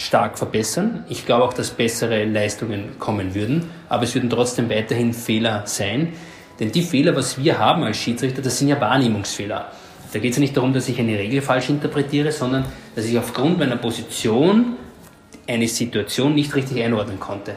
[0.00, 1.04] stark verbessern.
[1.08, 6.14] Ich glaube auch, dass bessere Leistungen kommen würden, aber es würden trotzdem weiterhin Fehler sein.
[6.58, 9.70] Denn die Fehler, was wir haben als Schiedsrichter, das sind ja Wahrnehmungsfehler.
[10.12, 12.64] Da geht es ja nicht darum, dass ich eine Regel falsch interpretiere, sondern
[12.96, 14.76] dass ich aufgrund meiner Position
[15.46, 17.54] eine Situation nicht richtig einordnen konnte.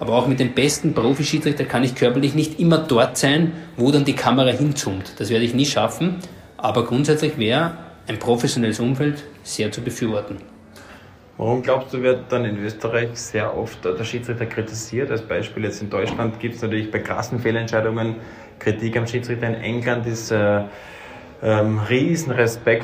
[0.00, 4.04] Aber auch mit dem besten Profi-Schiedsrichter kann ich körperlich nicht immer dort sein, wo dann
[4.04, 5.14] die Kamera hinzoomt.
[5.18, 6.16] Das werde ich nie schaffen.
[6.56, 10.53] Aber grundsätzlich wäre ein professionelles Umfeld sehr zu befürworten.
[11.36, 15.10] Warum glaubst du, wird dann in Österreich sehr oft der Schiedsrichter kritisiert?
[15.10, 18.16] Als Beispiel jetzt in Deutschland gibt es natürlich bei krassen Fehlentscheidungen
[18.60, 19.48] Kritik am Schiedsrichter.
[19.48, 20.62] In England ist äh,
[21.42, 22.34] ähm, riesen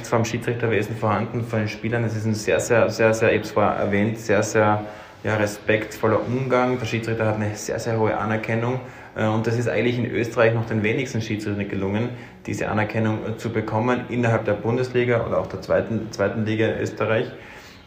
[0.03, 2.03] vom Schiedsrichterwesen vorhanden, von den Spielern.
[2.03, 4.85] Es ist ein sehr, sehr, sehr, sehr, ich habe erwähnt, sehr, sehr
[5.23, 6.77] ja, respektvoller Umgang.
[6.81, 8.81] Der Schiedsrichter hat eine sehr, sehr hohe Anerkennung.
[9.15, 12.09] Äh, und das ist eigentlich in Österreich noch den wenigsten Schiedsrichtern gelungen,
[12.47, 17.31] diese Anerkennung zu bekommen innerhalb der Bundesliga oder auch der zweiten, zweiten Liga Österreich.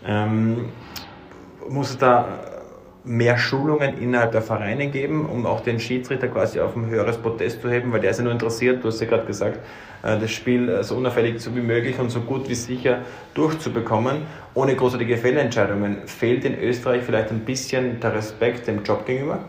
[0.06, 0.70] Ähm,
[1.70, 2.28] muss es da
[3.06, 7.62] mehr Schulungen innerhalb der Vereine geben, um auch den Schiedsrichter quasi auf ein höheres Protest
[7.62, 9.60] zu heben, weil der ist ja nur interessiert, du hast ja gerade gesagt,
[10.04, 13.00] äh, das Spiel äh, so unauffällig wie möglich und so gut wie sicher
[13.34, 14.22] durchzubekommen,
[14.54, 16.08] ohne großartige Fehlentscheidungen.
[16.08, 19.39] Fehlt in Österreich vielleicht ein bisschen der Respekt dem Job gegenüber?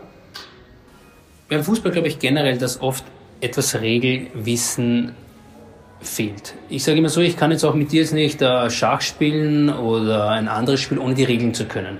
[1.47, 3.05] Beim Fußball glaube ich generell, dass oft
[3.39, 5.13] etwas Regelwissen
[6.07, 6.53] fehlt.
[6.69, 9.69] Ich sage immer so, ich kann jetzt auch mit dir jetzt nicht äh, Schach spielen
[9.69, 11.99] oder ein anderes Spiel, ohne die Regeln zu können.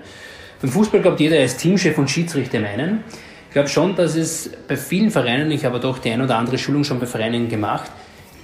[0.62, 3.04] Beim Fußball glaubt jeder, er ist Teamchef und Schiedsrichter meinen.
[3.48, 6.58] Ich glaube schon, dass es bei vielen Vereinen, ich habe doch die ein oder andere
[6.58, 7.89] Schulung schon bei Vereinen gemacht,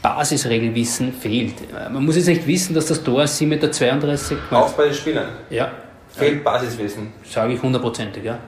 [0.02, 1.56] Basisregelwissen fehlt.
[1.92, 4.38] Man muss jetzt nicht wissen, dass das Tor 7,32 Meter...
[4.52, 5.30] Auch bei den Spielern?
[5.50, 5.72] Ja.
[6.10, 7.14] Fehlt Basiswissen?
[7.24, 8.40] Sage ich hundertprozentig, ja.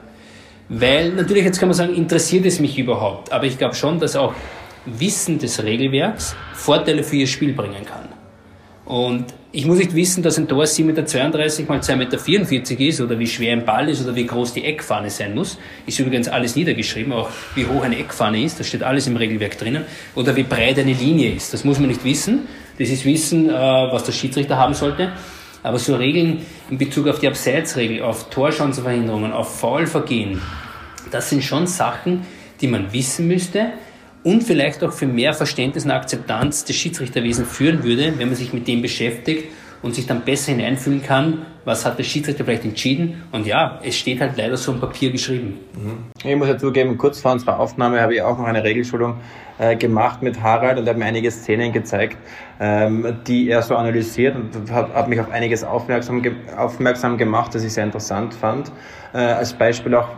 [0.68, 4.16] Weil natürlich, jetzt kann man sagen, interessiert es mich überhaupt, aber ich glaube schon, dass
[4.16, 4.34] auch
[4.86, 8.08] Wissen des Regelwerks Vorteile für ihr Spiel bringen kann.
[8.84, 13.18] Und ich muss nicht wissen, dass ein Tor 7,32 Meter mal 2,44 Meter ist oder
[13.18, 15.58] wie schwer ein Ball ist oder wie groß die Eckfahne sein muss.
[15.86, 19.56] Ist übrigens alles niedergeschrieben, auch wie hoch eine Eckfahne ist, das steht alles im Regelwerk
[19.56, 19.84] drinnen.
[20.14, 22.40] Oder wie breit eine Linie ist, das muss man nicht wissen.
[22.78, 25.12] Das ist Wissen, äh, was der Schiedsrichter haben sollte.
[25.62, 30.42] Aber so Regeln in Bezug auf die Abseitsregel, auf Torchancenverhinderungen, auf Foulvergehen,
[31.10, 32.26] das sind schon Sachen,
[32.60, 33.72] die man wissen müsste,
[34.24, 38.52] und vielleicht auch für mehr Verständnis und Akzeptanz des Schiedsrichterwesens führen würde, wenn man sich
[38.52, 39.44] mit dem beschäftigt
[39.82, 43.22] und sich dann besser hineinfühlen kann, was hat der Schiedsrichter vielleicht entschieden.
[43.32, 45.58] Und ja, es steht halt leider so im Papier geschrieben.
[45.74, 46.28] Mhm.
[46.28, 49.16] Ich muss ja zugeben, kurz vor unserer Aufnahme habe ich auch noch eine Regelschulung
[49.58, 52.16] äh, gemacht mit Harald und er hat mir einige Szenen gezeigt,
[52.60, 57.62] ähm, die er so analysiert und hat, mich auf einiges aufmerksam, ge aufmerksam gemacht, das
[57.62, 58.72] ich sehr interessant fand.
[59.12, 60.08] Äh, als Beispiel auch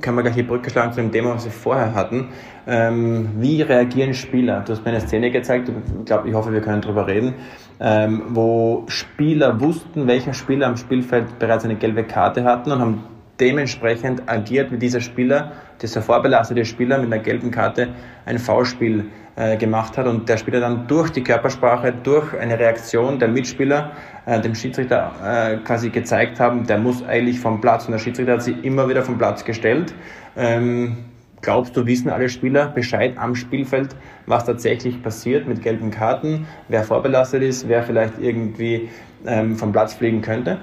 [0.00, 2.28] können wir gleich die Brücke schlagen zu dem Thema, was wir vorher hatten.
[2.66, 4.60] Ähm, wie reagieren Spieler?
[4.60, 7.34] Du hast mir eine Szene gezeigt, ich glaube, ich hoffe, wir können darüber reden,
[7.80, 13.04] ähm, wo Spieler wussten, welcher Spieler am Spielfeld bereits eine gelbe Karte hatten und haben
[13.40, 17.88] dementsprechend agiert, wie dieser Spieler, dieser vorbelastete Spieler mit einer gelben Karte
[18.24, 23.18] ein Foulspiel äh, gemacht hat und der Spieler dann durch die Körpersprache, durch eine Reaktion
[23.18, 23.92] der Mitspieler
[24.24, 28.32] äh, dem Schiedsrichter äh, quasi gezeigt haben, der muss eigentlich vom Platz und der Schiedsrichter
[28.32, 29.94] hat sie immer wieder vom Platz gestellt.
[30.36, 30.96] Ähm,
[31.42, 36.82] glaubst du, wissen alle Spieler Bescheid am Spielfeld, was tatsächlich passiert mit gelben Karten, wer
[36.82, 38.88] vorbelastet ist, wer vielleicht irgendwie
[39.26, 40.58] ähm, vom Platz fliegen könnte?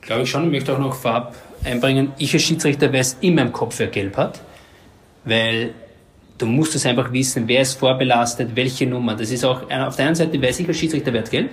[0.00, 0.44] Glaube ich schon.
[0.44, 4.16] Ich möchte auch noch vorab einbringen, ich als Schiedsrichter weiß immer im Kopf, wer gelb
[4.16, 4.40] hat,
[5.24, 5.74] weil
[6.38, 9.14] du musst es einfach wissen, wer ist vorbelastet, welche Nummer.
[9.14, 11.50] Das ist auch, auf der einen Seite weiß ich als Schiedsrichter, wer hat gelb,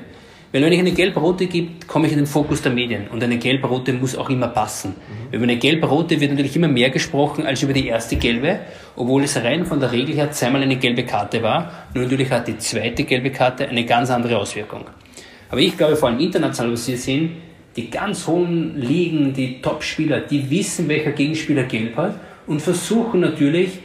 [0.53, 3.37] weil wenn ich eine gelb-rote gibt, komme ich in den Fokus der Medien und eine
[3.37, 4.95] gelb-rote muss auch immer passen.
[5.29, 5.35] Mhm.
[5.35, 8.61] Über eine gelb-rote wird natürlich immer mehr gesprochen als über die erste gelbe,
[8.95, 11.87] obwohl es rein von der Regel her zweimal eine gelbe Karte war.
[11.93, 14.85] Nur natürlich hat die zweite gelbe Karte eine ganz andere Auswirkung.
[15.49, 17.37] Aber ich glaube, vor allem international, was wir sehen,
[17.77, 23.79] die ganz hohen Ligen, die Top-Spieler, die wissen, welcher Gegenspieler gelb hat und versuchen natürlich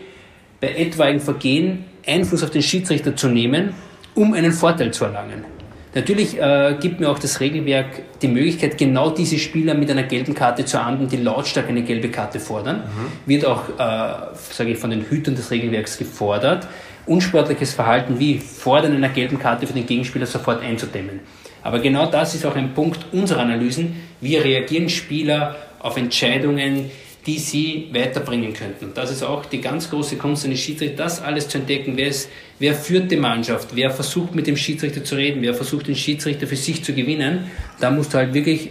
[0.61, 3.74] bei etwaigen Vergehen Einfluss auf den Schiedsrichter zu nehmen,
[4.14, 5.44] um einen Vorteil zu erlangen.
[5.94, 10.35] Natürlich äh, gibt mir auch das Regelwerk die Möglichkeit, genau diese Spieler mit einer gelben
[10.35, 12.78] Karte zu ahnden, die lautstark eine gelbe Karte fordern.
[12.78, 13.28] Mhm.
[13.28, 16.66] Wird auch, äh, sage ich, von den Hütern des Regelwerks gefordert,
[17.05, 21.20] unsportliches Verhalten wie Fordern einer gelben Karte für den Gegenspieler sofort einzudämmen.
[21.62, 23.96] Aber genau das ist auch ein Punkt unserer Analysen.
[24.20, 26.90] Wie reagieren Spieler auf Entscheidungen,
[27.27, 28.87] die sie weiterbringen könnten.
[28.87, 31.92] Und das ist auch die ganz große Kunst eines Schiedsrichters, das alles zu entdecken.
[31.96, 33.68] Wer, ist, wer führt die Mannschaft?
[33.75, 35.40] Wer versucht mit dem Schiedsrichter zu reden?
[35.42, 37.51] Wer versucht den Schiedsrichter für sich zu gewinnen?
[37.79, 38.70] Da musst du halt wirklich,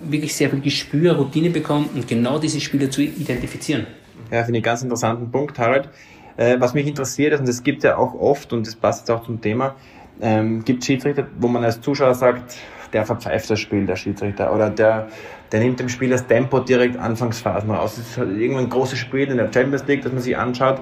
[0.00, 3.86] wirklich sehr viel Gespür, Routine bekommen und genau diese Spieler zu identifizieren.
[4.30, 5.88] Ja, finde ich einen ganz interessanten Punkt, Harald.
[6.36, 9.10] Äh, was mich interessiert ist, und das gibt ja auch oft, und das passt jetzt
[9.10, 9.74] auch zum Thema,
[10.20, 12.56] ähm, gibt Schiedsrichter, wo man als Zuschauer sagt,
[12.92, 15.08] der verpfeift das Spiel, der Schiedsrichter, oder der,
[15.52, 17.98] der nimmt dem Spiel das Tempo direkt Anfangsphasen raus.
[17.98, 20.80] Es ist halt irgendwann ein großes Spiel in der Champions League, das man sich anschaut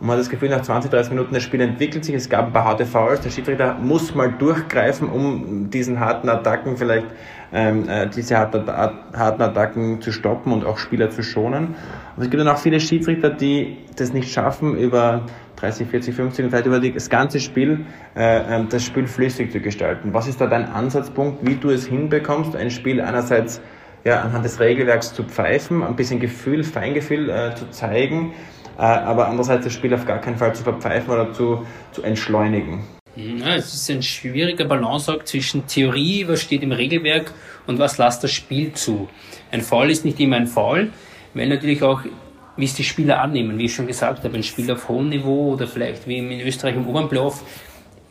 [0.00, 2.46] und man hat das Gefühl, nach 20, 30 Minuten das Spiel entwickelt sich, es gab
[2.46, 7.06] ein paar harte Fouls, der Schiedsrichter muss mal durchgreifen, um diesen harten Attacken vielleicht,
[7.52, 11.74] ähm, äh, diese harten, harten Attacken zu stoppen und auch Spieler zu schonen.
[12.16, 15.26] Und es gibt dann auch viele Schiedsrichter, die das nicht schaffen, über
[15.60, 17.84] 30, 40, 50, vielleicht über das ganze Spiel,
[18.16, 20.14] äh, ähm, das Spiel flüssig zu gestalten.
[20.14, 23.60] Was ist da dein Ansatzpunkt, wie du es hinbekommst, ein Spiel einerseits
[24.04, 28.32] ja, anhand des Regelwerks zu pfeifen, ein bisschen Gefühl, Feingefühl äh, zu zeigen,
[28.78, 32.84] äh, aber andererseits das Spiel auf gar keinen Fall zu verpfeifen oder zu, zu entschleunigen?
[33.16, 37.32] Ja, es ist ein schwieriger Balanceakt zwischen Theorie, was steht im Regelwerk
[37.66, 39.08] und was lässt das Spiel zu.
[39.50, 40.90] Ein Foul ist nicht immer ein Foul,
[41.34, 42.02] weil natürlich auch,
[42.60, 45.52] wie es die Spieler annehmen, wie ich schon gesagt habe, ein Spiel auf hohem Niveau
[45.54, 47.42] oder vielleicht wie in Österreich im oberen Playoff,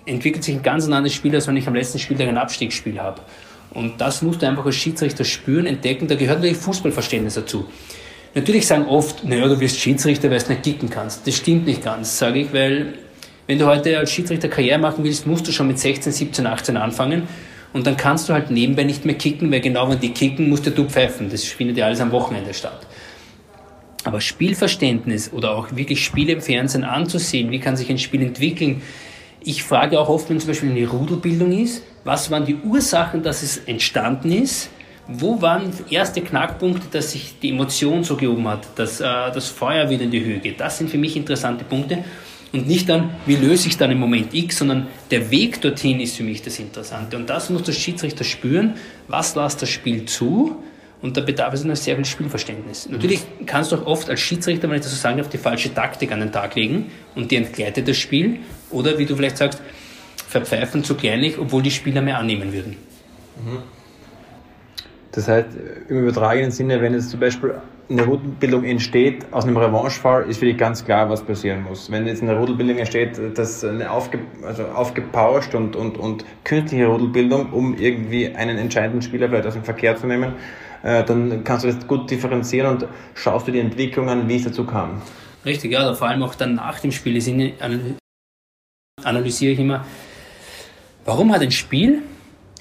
[0.05, 3.21] entwickelt sich ein ganz anderes Spiel, als wenn ich am letzten Spieltag ein Abstiegsspiel habe.
[3.71, 6.07] Und das musst du einfach als Schiedsrichter spüren, entdecken.
[6.07, 7.67] Da gehört natürlich Fußballverständnis dazu.
[8.33, 11.25] Natürlich sagen oft, naja, du wirst Schiedsrichter, weil du nicht kicken kannst.
[11.25, 12.93] Das stimmt nicht ganz, sage ich, weil
[13.47, 16.77] wenn du heute als Schiedsrichter Karriere machen willst, musst du schon mit 16, 17, 18
[16.77, 17.27] anfangen.
[17.73, 20.65] Und dann kannst du halt nebenbei nicht mehr kicken, weil genau wenn die kicken, musst
[20.65, 21.29] du pfeifen.
[21.29, 22.85] Das findet ja alles am Wochenende statt.
[24.09, 28.81] Aber Spielverständnis oder auch wirklich Spiele im Fernsehen anzusehen, wie kann sich ein Spiel entwickeln.
[29.43, 33.43] Ich frage auch oft, wenn zum Beispiel eine Rudelbildung ist, was waren die Ursachen, dass
[33.43, 34.71] es entstanden ist?
[35.07, 39.91] Wo waren erste Knackpunkte, dass sich die Emotion so gehoben hat, dass äh, das Feuer
[39.91, 40.59] wieder in die Höhe geht?
[40.59, 42.03] Das sind für mich interessante Punkte
[42.51, 46.17] und nicht dann, wie löse ich dann im Moment X, sondern der Weg dorthin ist
[46.17, 47.15] für mich das Interessante.
[47.15, 48.73] Und das muss der Schiedsrichter spüren,
[49.07, 50.63] was lässt das Spiel zu
[51.01, 52.89] und da bedarf es noch sehr viel Spielverständnis.
[52.89, 55.73] Natürlich kannst du auch oft als Schiedsrichter, wenn ich das so sagen darf, die falsche
[55.73, 59.62] Taktik an den Tag legen und die entgleitet das Spiel oder wie du vielleicht sagst,
[60.27, 62.75] verpfeifen zu kleinlich, obwohl die Spieler mehr annehmen würden.
[63.43, 63.59] Mhm.
[65.12, 65.47] Das heißt,
[65.88, 67.55] im übertragenen Sinne, wenn es zum Beispiel
[67.89, 71.89] eine Rudelbildung entsteht aus einem Revanchefall, ist für dich ganz klar, was passieren muss.
[71.89, 77.51] Wenn jetzt eine Rudelbildung entsteht, dass eine aufge, also aufgepauscht und, und, und künstliche Rudelbildung,
[77.51, 80.33] um irgendwie einen entscheidenden Spieler vielleicht aus dem Verkehr zu nehmen,
[80.83, 84.43] äh, dann kannst du das gut differenzieren und schaust du die Entwicklung an, wie es
[84.43, 85.01] dazu kam.
[85.45, 87.53] Richtig, ja, vor allem auch dann nach dem Spiel
[89.03, 89.85] analysiere ich immer,
[91.05, 92.01] warum hat ein Spiel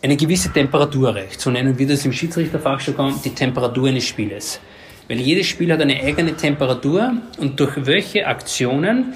[0.02, 1.40] eine gewisse Temperatur erreicht?
[1.40, 4.60] So nennen wir das im Schiedsrichterfachjargon die Temperatur eines Spieles.
[5.08, 9.14] Weil jedes Spiel hat eine eigene Temperatur und durch welche Aktionen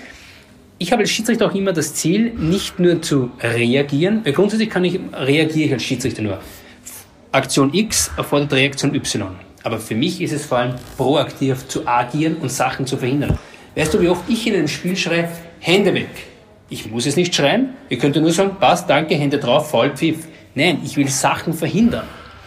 [0.83, 4.85] ich habe als Schiedsrichter auch immer das Ziel, nicht nur zu reagieren, weil grundsätzlich kann
[4.85, 6.41] ich, reagiere ich als Schiedsrichter nur.
[7.33, 9.31] Aktion X erfordert Reaktion Y.
[9.65, 13.39] Aber für mich ist es vor allem proaktiv zu agieren und Sachen zu verhindern.
[13.75, 16.11] Weißt du, wie oft ich in einem Spiel schreie, Hände weg.
[16.69, 17.71] Ich muss es nicht schreien.
[17.89, 20.27] Ihr könnt nur sagen, passt, danke, Hände drauf, voll Pfiff.
[20.55, 22.05] Nein, ich will Sachen verhindern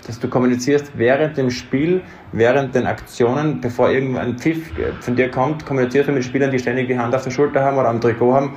[0.08, 5.66] dass du kommunizierst während dem Spiel, während den Aktionen, bevor irgendein Pfiff von dir kommt,
[5.66, 8.34] kommunizierst du mit Spielern, die ständig die Hand auf der Schulter haben oder am Trikot
[8.34, 8.54] haben,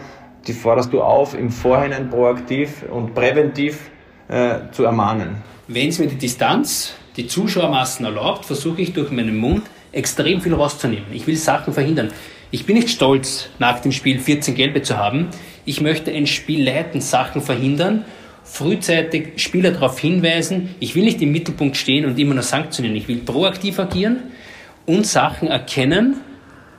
[0.47, 3.91] die forderst du auf, im Vorhinein proaktiv und präventiv
[4.29, 5.37] äh, zu ermahnen.
[5.69, 10.55] Wenn es mir die Distanz, die Zuschauermassen erlaubt, versuche ich durch meinen Mund extrem viel
[10.55, 11.07] rauszunehmen.
[11.13, 12.11] Ich will Sachen verhindern.
[12.51, 15.29] Ich bin nicht stolz, nach dem Spiel 14 Gelbe zu haben.
[15.67, 18.05] Ich möchte ein Spiel leiten, Sachen verhindern
[18.51, 23.07] frühzeitig Spieler darauf hinweisen, ich will nicht im Mittelpunkt stehen und immer nur sanktionieren, ich
[23.07, 24.23] will proaktiv agieren
[24.87, 26.21] und Sachen erkennen,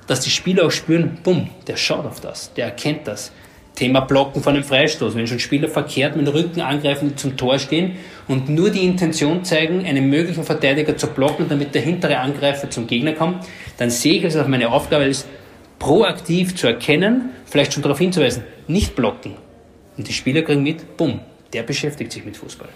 [0.08, 3.32] dass die Spieler auch spüren, bumm, der schaut auf das, der erkennt das.
[3.80, 5.16] Thema Blocken von einem Freistoß.
[5.16, 7.96] Wenn schon Spieler verkehrt mit dem Rücken angreifen, die zum Tor stehen
[8.28, 12.88] und nur die Intention zeigen, einen möglichen Verteidiger zu blocken, damit der hintere Angreifer zum
[12.88, 13.46] Gegner kommt,
[13.78, 15.30] dann sehe ich es als meine Aufgabe ist,
[15.80, 19.36] proaktiv zu erkennen, vielleicht schon darauf hinzuweisen, nicht blocken.
[19.98, 21.22] Und die Spieler kriegen mit, bumm,
[21.54, 22.68] der beschäftigt sich mit Fußball.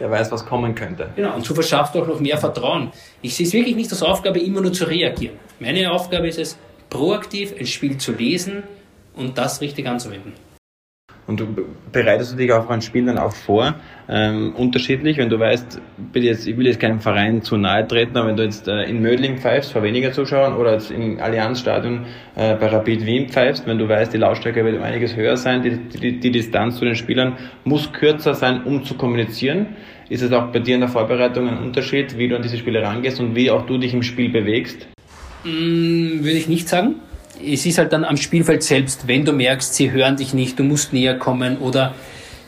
[0.00, 1.10] Der weiß, was kommen könnte.
[1.14, 2.90] Genau, und so verschafft auch noch mehr Vertrauen.
[3.22, 5.36] Ich sehe es wirklich nicht als Aufgabe, immer nur zu reagieren.
[5.60, 6.58] Meine Aufgabe ist es,
[6.90, 8.64] proaktiv ein Spiel zu lesen
[9.14, 10.47] und das richtig anzuwenden.
[11.28, 11.46] Und du
[11.92, 13.74] bereitest du dich auch an Spielen dann auch vor,
[14.08, 15.78] ähm, unterschiedlich, wenn du weißt,
[16.14, 19.02] jetzt, ich will jetzt keinem Verein zu nahe treten, aber wenn du jetzt äh, in
[19.02, 23.76] Mödling pfeifst vor weniger Zuschauern oder jetzt im Allianzstadion äh, bei Rapid Wien pfeifst, wenn
[23.76, 26.94] du weißt, die Lautstärke wird um einiges höher sein, die, die, die Distanz zu den
[26.94, 29.76] Spielern muss kürzer sein, um zu kommunizieren.
[30.08, 32.82] Ist es auch bei dir in der Vorbereitung ein Unterschied, wie du an diese Spiele
[32.82, 34.88] rangehst und wie auch du dich im Spiel bewegst?
[35.44, 36.94] Mm, würde ich nicht sagen
[37.44, 40.64] es ist halt dann am Spielfeld selbst, wenn du merkst, sie hören dich nicht, du
[40.64, 41.94] musst näher kommen oder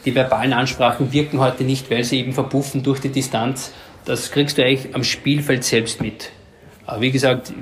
[0.05, 3.73] die verbalen Ansprachen wirken heute nicht, weil sie eben verpuffen durch die Distanz.
[4.05, 6.31] Das kriegst du eigentlich am Spielfeld selbst mit.
[6.87, 7.53] Aber wie gesagt,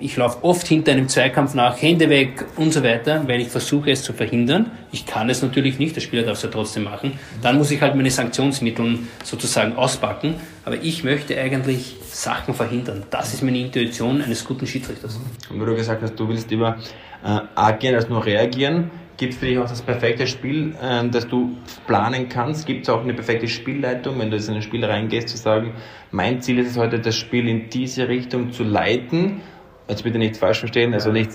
[0.00, 3.90] ich laufe oft hinter einem Zweikampf nach, Hände weg und so weiter, weil ich versuche
[3.90, 4.70] es zu verhindern.
[4.92, 7.18] Ich kann es natürlich nicht, der Spieler darf es ja trotzdem machen.
[7.42, 10.36] Dann muss ich halt meine Sanktionsmittel sozusagen auspacken.
[10.64, 13.04] Aber ich möchte eigentlich Sachen verhindern.
[13.10, 15.18] Das ist meine Intuition eines guten Schiedsrichters.
[15.50, 16.76] Und wo du gesagt hast, du willst lieber
[17.24, 21.26] äh, agieren als nur reagieren, gibt es für dich auch das perfekte Spiel, äh, das
[21.26, 21.56] du
[21.88, 22.66] planen kannst?
[22.66, 25.72] Gibt es auch eine perfekte Spielleitung, wenn du jetzt in ein Spiel reingehst, zu sagen,
[26.12, 29.40] mein Ziel ist es heute, das Spiel in diese Richtung zu leiten
[29.88, 31.30] jetzt bitte nicht falsch verstehen, also nicht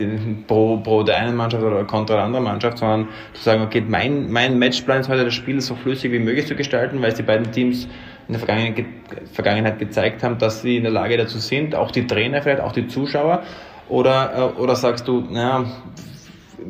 [0.48, 4.32] pro, pro der einen Mannschaft oder kontra der anderen Mannschaft, sondern zu sagen, okay, mein,
[4.32, 7.24] mein Matchplan ist heute das Spiel so flüssig wie möglich zu gestalten, weil es die
[7.24, 7.86] beiden Teams
[8.28, 8.86] in der Vergangenheit,
[9.34, 12.72] Vergangenheit gezeigt haben, dass sie in der Lage dazu sind, auch die Trainer vielleicht, auch
[12.72, 13.44] die Zuschauer,
[13.90, 15.66] oder, äh, oder sagst du, naja,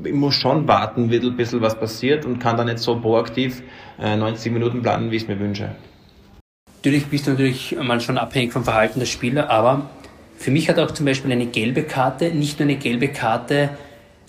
[0.04, 3.62] ich muss schon warten, wie ein bisschen was passiert und kann dann nicht so proaktiv
[4.00, 5.76] äh, 90 Minuten planen, wie ich es mir wünsche.
[6.78, 9.90] Natürlich bist du natürlich mal schon abhängig vom Verhalten der Spieler, aber
[10.44, 13.70] für mich hat auch zum Beispiel eine gelbe Karte nicht nur eine gelbe Karte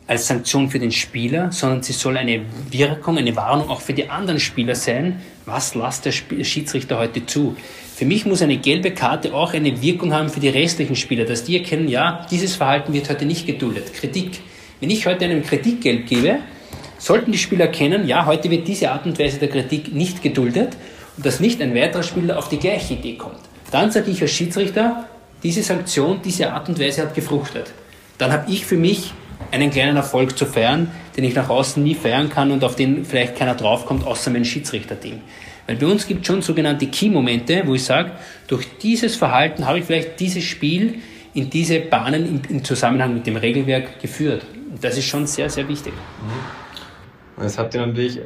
[0.06, 4.08] als Sanktion für den Spieler, sondern sie soll eine Wirkung, eine Warnung auch für die
[4.08, 5.20] anderen Spieler sein.
[5.44, 7.56] Was lasst der Schiedsrichter heute zu?
[7.96, 11.42] Für mich muss eine gelbe Karte auch eine Wirkung haben für die restlichen Spieler, dass
[11.42, 13.92] die erkennen, ja, dieses Verhalten wird heute nicht geduldet.
[13.92, 14.40] Kritik.
[14.78, 16.36] Wenn ich heute einem Kritikgeld gebe,
[16.98, 20.76] sollten die Spieler erkennen, ja, heute wird diese Art und Weise der Kritik nicht geduldet
[21.16, 23.40] und dass nicht ein weiterer Spieler auf die gleiche Idee kommt.
[23.72, 25.08] Dann sage ich als Schiedsrichter,
[25.44, 27.72] diese Sanktion, diese Art und Weise hat gefruchtet.
[28.18, 29.12] Dann habe ich für mich
[29.50, 33.04] einen kleinen Erfolg zu feiern, den ich nach außen nie feiern kann und auf den
[33.04, 35.20] vielleicht keiner draufkommt, außer mein Schiedsrichterteam.
[35.66, 38.12] Weil bei uns gibt es schon sogenannte Key-Momente, wo ich sage,
[38.48, 41.00] durch dieses Verhalten habe ich vielleicht dieses Spiel
[41.34, 44.44] in diese Bahnen im, Zusammenhang mit dem Regelwerk geführt.
[44.70, 45.92] Und das ist schon sehr, sehr wichtig.
[45.92, 46.63] Mhm.
[47.36, 48.22] Und jetzt habt ihr natürlich äh,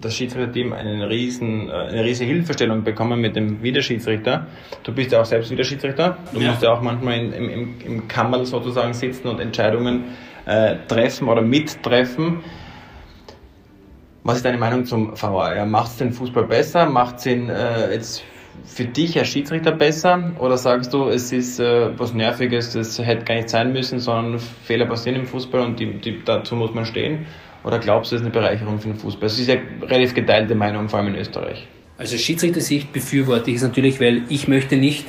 [0.00, 4.46] das Schiedsrichterteam eine riesen, äh, eine riesige Hilfestellung bekommen mit dem Videoschiedsrichter.
[4.82, 6.18] Du bist ja auch selbst Videoschiedsrichter.
[6.32, 6.50] Du ja.
[6.50, 10.04] musst ja auch manchmal in, im, im, im Kammerl sozusagen sitzen und Entscheidungen
[10.46, 12.40] äh, treffen oder mittreffen.
[14.24, 15.66] Was ist deine Meinung zum VAR?
[15.66, 16.86] Macht es den Fußball besser?
[16.86, 18.22] Macht es ihn äh, jetzt
[18.64, 20.32] für dich als Schiedsrichter besser?
[20.38, 24.38] Oder sagst du, es ist äh, was Nerviges, das hätte gar nicht sein müssen, sondern
[24.38, 27.26] Fehler passieren im Fußball und die, die, dazu muss man stehen?
[27.64, 29.26] Oder glaubst du, es ist eine Bereicherung für den Fußball?
[29.26, 31.66] Es ist ja relativ geteilte Meinung, vor allem in Österreich.
[31.98, 35.06] Also Schiedsrichter-Sicht befürworte ich es natürlich, weil ich möchte nicht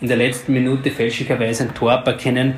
[0.00, 2.54] in der letzten Minute fälschlicherweise ein Tor erkennen,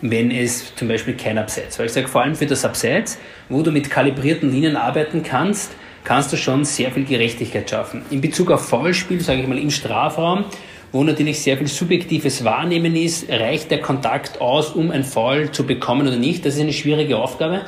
[0.00, 1.78] wenn es zum Beispiel kein Abseits.
[1.78, 3.18] Weil ich sage, vor allem für das Abseits,
[3.48, 5.74] wo du mit kalibrierten Linien arbeiten kannst,
[6.04, 8.02] kannst du schon sehr viel Gerechtigkeit schaffen.
[8.10, 10.44] In Bezug auf Foulspiel, sage ich mal, im Strafraum,
[10.92, 15.66] wo natürlich sehr viel subjektives Wahrnehmen ist, reicht der Kontakt aus, um ein Foul zu
[15.66, 16.46] bekommen oder nicht.
[16.46, 17.62] Das ist eine schwierige Aufgabe.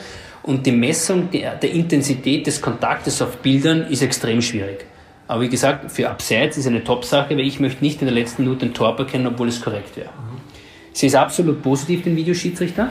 [0.48, 4.86] Und die Messung der, der Intensität des Kontaktes auf Bildern ist extrem schwierig.
[5.26, 8.44] Aber wie gesagt, für Abseits ist eine Top-Sache, weil ich möchte nicht in der letzten
[8.44, 10.08] Minute ein Tor erkennen, obwohl es korrekt wäre.
[10.94, 12.88] Sie ist absolut positiv, den Videoschiedsrichter.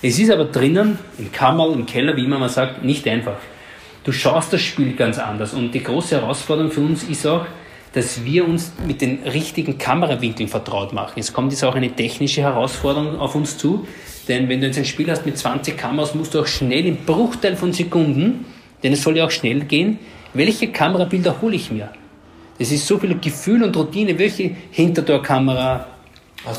[0.00, 3.38] Es ist aber drinnen, im Kammerl, im Keller, wie immer man sagt, nicht einfach.
[4.04, 5.52] Du schaust das Spiel ganz anders.
[5.52, 7.44] Und die große Herausforderung für uns ist auch,
[7.92, 11.14] dass wir uns mit den richtigen Kamerawinkeln vertraut machen.
[11.16, 13.88] Es kommt jetzt auch eine technische Herausforderung auf uns zu,
[14.30, 16.96] denn wenn du jetzt ein Spiel hast mit 20 Kameras, musst du auch schnell im
[17.04, 18.46] Bruchteil von Sekunden,
[18.82, 19.98] denn es soll ja auch schnell gehen,
[20.32, 21.90] welche Kamerabilder hole ich mir?
[22.58, 25.86] Das ist so viel Gefühl und Routine, welche Hintertorkamera,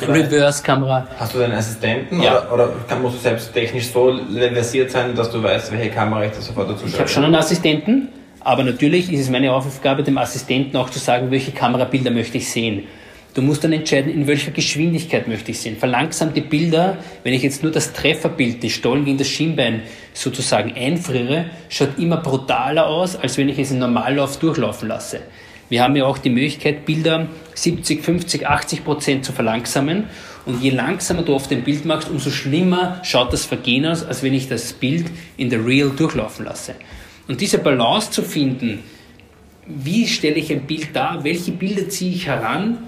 [0.01, 1.07] Reverse-Kamera.
[1.17, 2.43] Hast du deinen Assistenten ja.
[2.51, 4.19] oder, oder kann, musst du selbst technisch so
[4.53, 6.89] versiert sein, dass du weißt, welche Kamera ich da sofort dazu schaue?
[6.89, 8.09] Ich habe schon einen Assistenten,
[8.41, 12.51] aber natürlich ist es meine Aufgabe, dem Assistenten auch zu sagen, welche Kamerabilder möchte ich
[12.51, 12.83] sehen.
[13.33, 15.77] Du musst dann entscheiden, in welcher Geschwindigkeit möchte ich sehen.
[15.77, 21.45] Verlangsamte Bilder, wenn ich jetzt nur das Trefferbild, die Stollen gegen das Schienbein sozusagen einfriere,
[21.69, 25.21] schaut immer brutaler aus, als wenn ich es im Normallauf durchlaufen lasse.
[25.69, 30.03] Wir haben ja auch die Möglichkeit, Bilder 70, 50, 80 Prozent zu verlangsamen.
[30.45, 34.23] Und je langsamer du auf dem Bild machst, umso schlimmer schaut das Vergehen aus, als
[34.23, 35.05] wenn ich das Bild
[35.37, 36.75] in der Real durchlaufen lasse.
[37.29, 38.79] Und diese Balance zu finden,
[39.65, 42.79] wie stelle ich ein Bild dar, welche Bilder ziehe ich heran,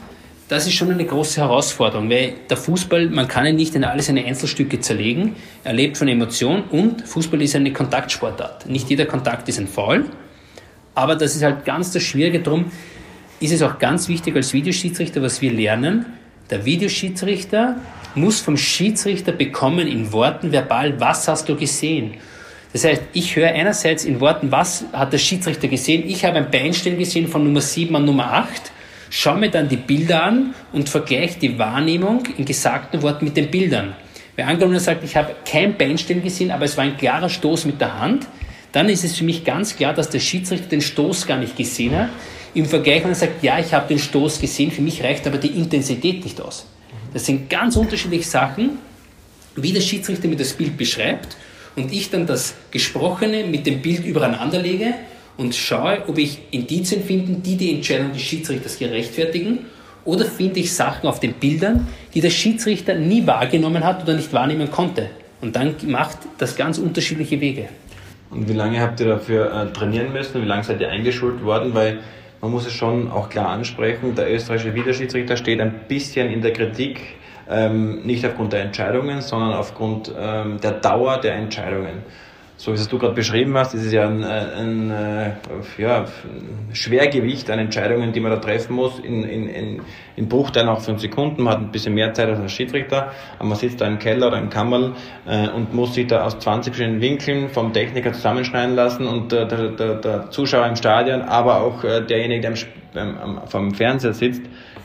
[0.50, 4.02] das ist schon eine große Herausforderung, weil der Fußball, man kann ihn nicht in alle
[4.02, 5.36] seine Einzelstücke zerlegen.
[5.64, 8.68] Er lebt von Emotion und Fußball ist eine Kontaktsportart.
[8.68, 10.06] Nicht jeder Kontakt ist ein Foul,
[10.96, 12.39] aber das ist halt ganz das Schwierige.
[12.39, 12.66] Darum
[13.39, 16.06] ist es auch ganz wichtig als Videoschiedsrichter, was wir lernen.
[16.50, 17.78] Der Videoschiedsrichter
[18.16, 22.16] muss vom Schiedsrichter bekommen in Worten verbal, was hast du gesehen?
[22.74, 26.04] Das heißt, ich höre einerseits in Worten, was hat der Schiedsrichter gesehen?
[26.08, 28.72] Ich habe ein Beinstellen gesehen von Nummer 7 an Nummer 8,
[29.14, 33.51] schaue mir dann die Bilder an und vergleiche die Wahrnehmung in gesagten Worten mit den
[33.51, 33.95] Bildern.
[34.36, 37.80] Wer angenommen sagt, ich habe kein Beinstellen gesehen, aber es war ein klarer Stoß mit
[37.80, 38.26] der Hand,
[38.72, 41.95] dann ist es für mich ganz klar, dass der Schiedsrichter den Stoß gar nicht gesehen
[41.95, 42.09] hat.
[42.55, 45.38] Im Vergleich, wenn er sagt, ja, ich habe den Stoß gesehen, für mich reicht aber
[45.38, 46.66] die Intensität nicht aus.
[47.14, 48.80] Das sind ganz unterschiedliche Sachen,
[49.55, 51.38] wie der Schiedsrichter mir das Bild beschreibt
[51.76, 54.95] und ich dann das Gesprochene mit dem Bild übereinander lege
[55.38, 59.59] und schaue, ob ich Indizien finde, die die Entscheidung des Schiedsrichters gerechtfertigen
[60.05, 64.31] oder finde ich Sachen auf den Bildern, die der Schiedsrichter nie wahrgenommen hat oder nicht
[64.34, 65.09] wahrnehmen konnte.
[65.41, 67.69] Und dann macht das ganz unterschiedliche Wege.
[68.29, 70.41] Und wie lange habt ihr dafür äh, trainieren müssen?
[70.41, 71.73] Wie lange seid ihr eingeschult worden?
[71.73, 71.99] Weil
[72.41, 76.51] man muss es schon auch klar ansprechen, der österreichische Videoschiedsrichter steht ein bisschen in der
[76.51, 76.99] Kritik,
[77.49, 82.03] ähm, nicht aufgrund der Entscheidungen, sondern aufgrund ähm, der Dauer der Entscheidungen.
[82.64, 85.34] So wie es du gerade beschrieben hast, ist es ja ein, ein, ein,
[85.78, 86.05] ja,
[86.72, 89.82] Schwergewicht an Entscheidungen, die man da treffen muss, in, in, in,
[90.16, 91.43] in Bruchteilen auch fünf Sekunden.
[91.43, 94.28] Man hat ein bisschen mehr Zeit als ein Schiedsrichter, aber man sitzt da im Keller
[94.28, 94.93] oder im Kammerl
[95.28, 99.45] äh, und muss sich da aus 20 verschiedenen Winkeln vom Techniker zusammenschneiden lassen und äh,
[99.45, 102.53] der, der, der Zuschauer im Stadion, aber auch äh, derjenige,
[102.95, 104.43] der am, vom Fernseher sitzt,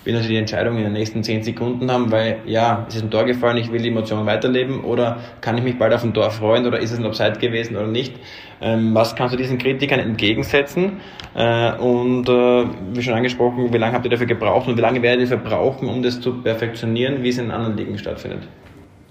[0.08, 3.10] will natürlich die Entscheidung in den nächsten zehn Sekunden haben, weil ja, es ist ein
[3.10, 6.30] Tor gefallen, ich will die Emotion weiterleben oder kann ich mich bald auf ein Tor
[6.30, 8.14] freuen oder ist es ein Offside gewesen oder nicht.
[8.62, 11.00] Ähm, was kannst du diesen Kritikern entgegensetzen?
[11.34, 15.02] Äh, und äh, wie schon angesprochen, wie lange habt ihr dafür gebraucht und wie lange
[15.02, 18.40] werdet ihr dafür brauchen, um das zu perfektionieren, wie es in anderen Ligen stattfindet?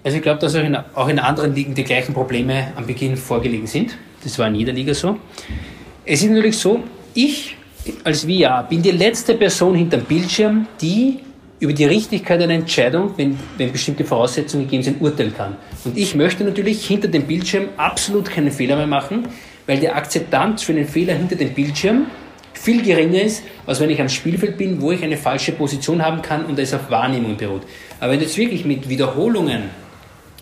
[0.02, 3.16] Also ich glaube, dass auch in, auch in anderen Ligen die gleichen Probleme am Beginn
[3.16, 3.96] vorgelegen sind.
[4.24, 5.16] Das war in jeder Liga so.
[6.04, 6.82] Es ist natürlich so,
[7.14, 7.57] ich
[8.04, 11.20] als VR bin die letzte Person hinterm Bildschirm, die
[11.60, 15.56] über die Richtigkeit einer Entscheidung, wenn, wenn bestimmte Voraussetzungen gegeben sind, urteilen kann.
[15.84, 19.26] Und ich möchte natürlich hinter dem Bildschirm absolut keinen Fehler mehr machen,
[19.66, 22.06] weil die Akzeptanz für einen Fehler hinter dem Bildschirm
[22.54, 26.22] viel geringer ist, als wenn ich am Spielfeld bin, wo ich eine falsche Position haben
[26.22, 27.62] kann und es auf Wahrnehmung beruht.
[28.00, 29.64] Aber wenn du jetzt wirklich mit Wiederholungen,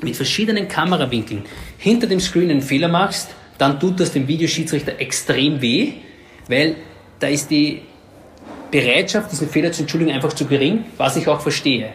[0.03, 1.45] mit verschiedenen Kamerawinkeln
[1.79, 5.93] hinter dem Screen einen Fehler machst, dann tut das dem Videoschiedsrichter extrem weh,
[6.49, 6.77] weil
[7.19, 7.83] da ist die
[8.71, 11.91] Bereitschaft, diesen Fehler zu entschuldigen, einfach zu gering, was ich auch verstehe.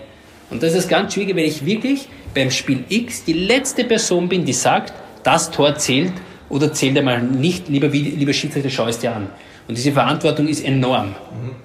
[0.49, 4.45] Und das ist ganz schwierig, wenn ich wirklich beim Spiel X die letzte Person bin,
[4.45, 4.93] die sagt,
[5.24, 6.13] das Tor zählt
[6.49, 9.28] oder zählt einmal nicht, lieber, lieber Schiedsrichter, schau es dir an.
[9.67, 11.15] Und diese Verantwortung ist enorm.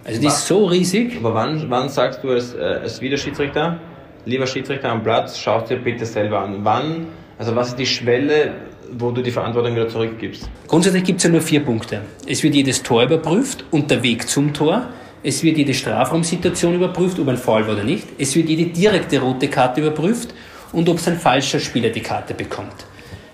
[0.05, 1.17] Also die ist so riesig.
[1.19, 3.81] Aber wann, wann sagst du als, äh, als Videoschiedsrichter,
[4.25, 6.59] lieber Schiedsrichter am Platz, schau es dir bitte selber an?
[6.63, 7.07] Wann,
[7.39, 8.53] also was ist die Schwelle,
[8.93, 10.49] wo du die Verantwortung wieder zurückgibst?
[10.68, 12.03] Grundsätzlich gibt es ja nur vier Punkte.
[12.26, 14.89] Es wird jedes Tor überprüft und der Weg zum Tor.
[15.22, 18.07] Es wird jede Strafraumsituation überprüft, ob ein Foul war oder nicht.
[18.18, 20.34] Es wird jede direkte rote Karte überprüft
[20.72, 22.87] und ob es ein falscher Spieler die Karte bekommt.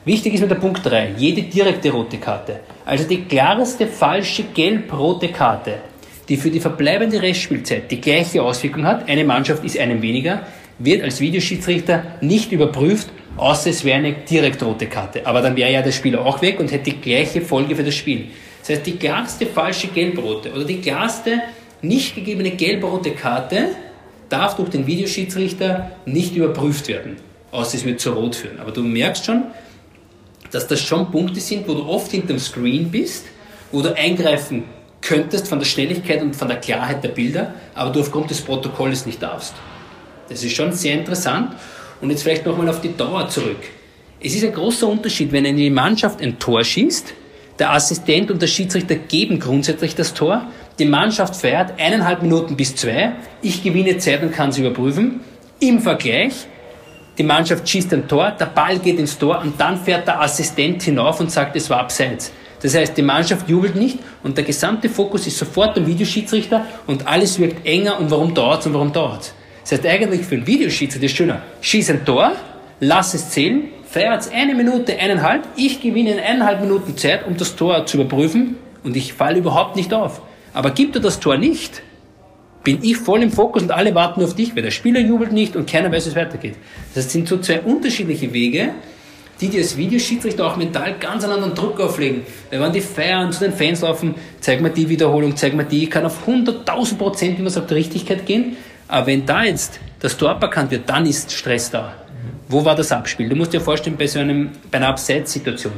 [0.05, 2.61] Wichtig ist mit der Punkt 3, jede direkte rote Karte.
[2.85, 5.75] Also die klarste falsche gelb-rote Karte,
[6.29, 10.43] die für die verbleibende Restspielzeit die gleiche Auswirkung hat, eine Mannschaft ist einem weniger,
[10.81, 15.27] wird als Videoschiedsrichter nicht überprüft außer es wäre eine direkt rote Karte.
[15.27, 17.95] Aber dann wäre ja der Spieler auch weg und hätte die gleiche Folge für das
[17.95, 18.29] Spiel.
[18.61, 21.43] Das heißt, die klarste falsche gelb-rote oder die klarste
[21.81, 23.71] nicht gegebene gelb-rote Karte
[24.29, 27.17] darf durch den Videoschiedsrichter nicht überprüft werden,
[27.51, 28.61] außer es wird zu rot führen.
[28.61, 29.45] Aber du merkst schon,
[30.53, 33.27] dass das schon Punkte sind, wo du oft hinterm Screen bist,
[33.73, 34.65] wo du eingreifen
[35.01, 39.05] könntest von der Schnelligkeit und von der Klarheit der Bilder, aber du aufgrund des Protokolls
[39.05, 39.55] nicht darfst.
[40.29, 41.57] Das ist schon sehr interessant
[42.03, 43.61] und jetzt vielleicht nochmal auf die Dauer zurück.
[44.21, 47.15] Es ist ein großer Unterschied, wenn eine Mannschaft ein Tor schießt,
[47.59, 50.47] der Assistent und der Schiedsrichter geben grundsätzlich das Tor,
[50.79, 55.21] die Mannschaft fährt eineinhalb Minuten bis zwei, ich gewinne Zeit und kann es überprüfen.
[55.61, 56.33] Im Vergleich,
[57.19, 60.83] die Mannschaft schießt ein Tor, der Ball geht ins Tor und dann fährt der Assistent
[60.83, 62.33] hinauf und sagt, es war abseits.
[62.63, 67.07] Das heißt, die Mannschaft jubelt nicht und der gesamte Fokus ist sofort am Videoschiedsrichter und
[67.07, 69.35] alles wirkt enger und warum dauert es und warum dauert es.
[69.63, 71.43] Das heißt, eigentlich für einen Videoschiedsrichter ist schöner.
[71.61, 72.33] Schieß ein Tor,
[72.81, 77.55] lass es zählen, feiert eine Minute, eineinhalb, ich gewinne in eineinhalb Minuten Zeit, um das
[77.57, 80.23] Tor zu überprüfen und ich falle überhaupt nicht auf.
[80.55, 81.83] Aber gibt er das Tor nicht,
[82.65, 85.57] bin ich voll im Fokus und alle warten auf dich, weil der Spieler jubelt nicht
[85.57, 86.55] und keiner weiß, wie es weitergeht.
[86.95, 88.71] Das sind so zwei unterschiedliche Wege,
[89.41, 92.23] die dir als Videoschiedsrichter auch mental ganz einen anderen Druck auflegen.
[92.51, 95.85] Weil wenn die feiern, zu den Fans laufen, zeig mir die Wiederholung, zeig mir die,
[95.85, 98.57] ich kann auf 100.000 Prozent, wie man sagt, Richtigkeit gehen,
[98.93, 101.95] aber wenn da jetzt das Tor aberkannt wird, dann ist Stress da.
[102.49, 103.27] Wo war das Abspiel?
[103.27, 105.73] Du musst dir vorstellen, bei so einem, bei einer Abseits-Situation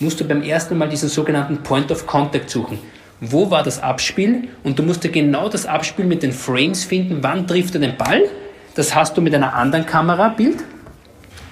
[0.00, 2.80] musst du beim ersten Mal diesen sogenannten Point of Contact suchen.
[3.20, 4.48] Wo war das Abspiel?
[4.64, 7.18] Und du musst dir genau das Abspiel mit den Frames finden.
[7.22, 8.22] Wann trifft er den Ball?
[8.74, 10.58] Das hast du mit einer anderen Kamerabild.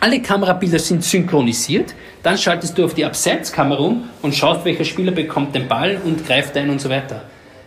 [0.01, 1.95] Alle Kamerabilder sind synchronisiert.
[2.25, 6.27] Dann schaltest du auf die Abseitskamera um und schaust, welcher Spieler bekommt den Ball und
[6.27, 7.23] greift ein und so weiter.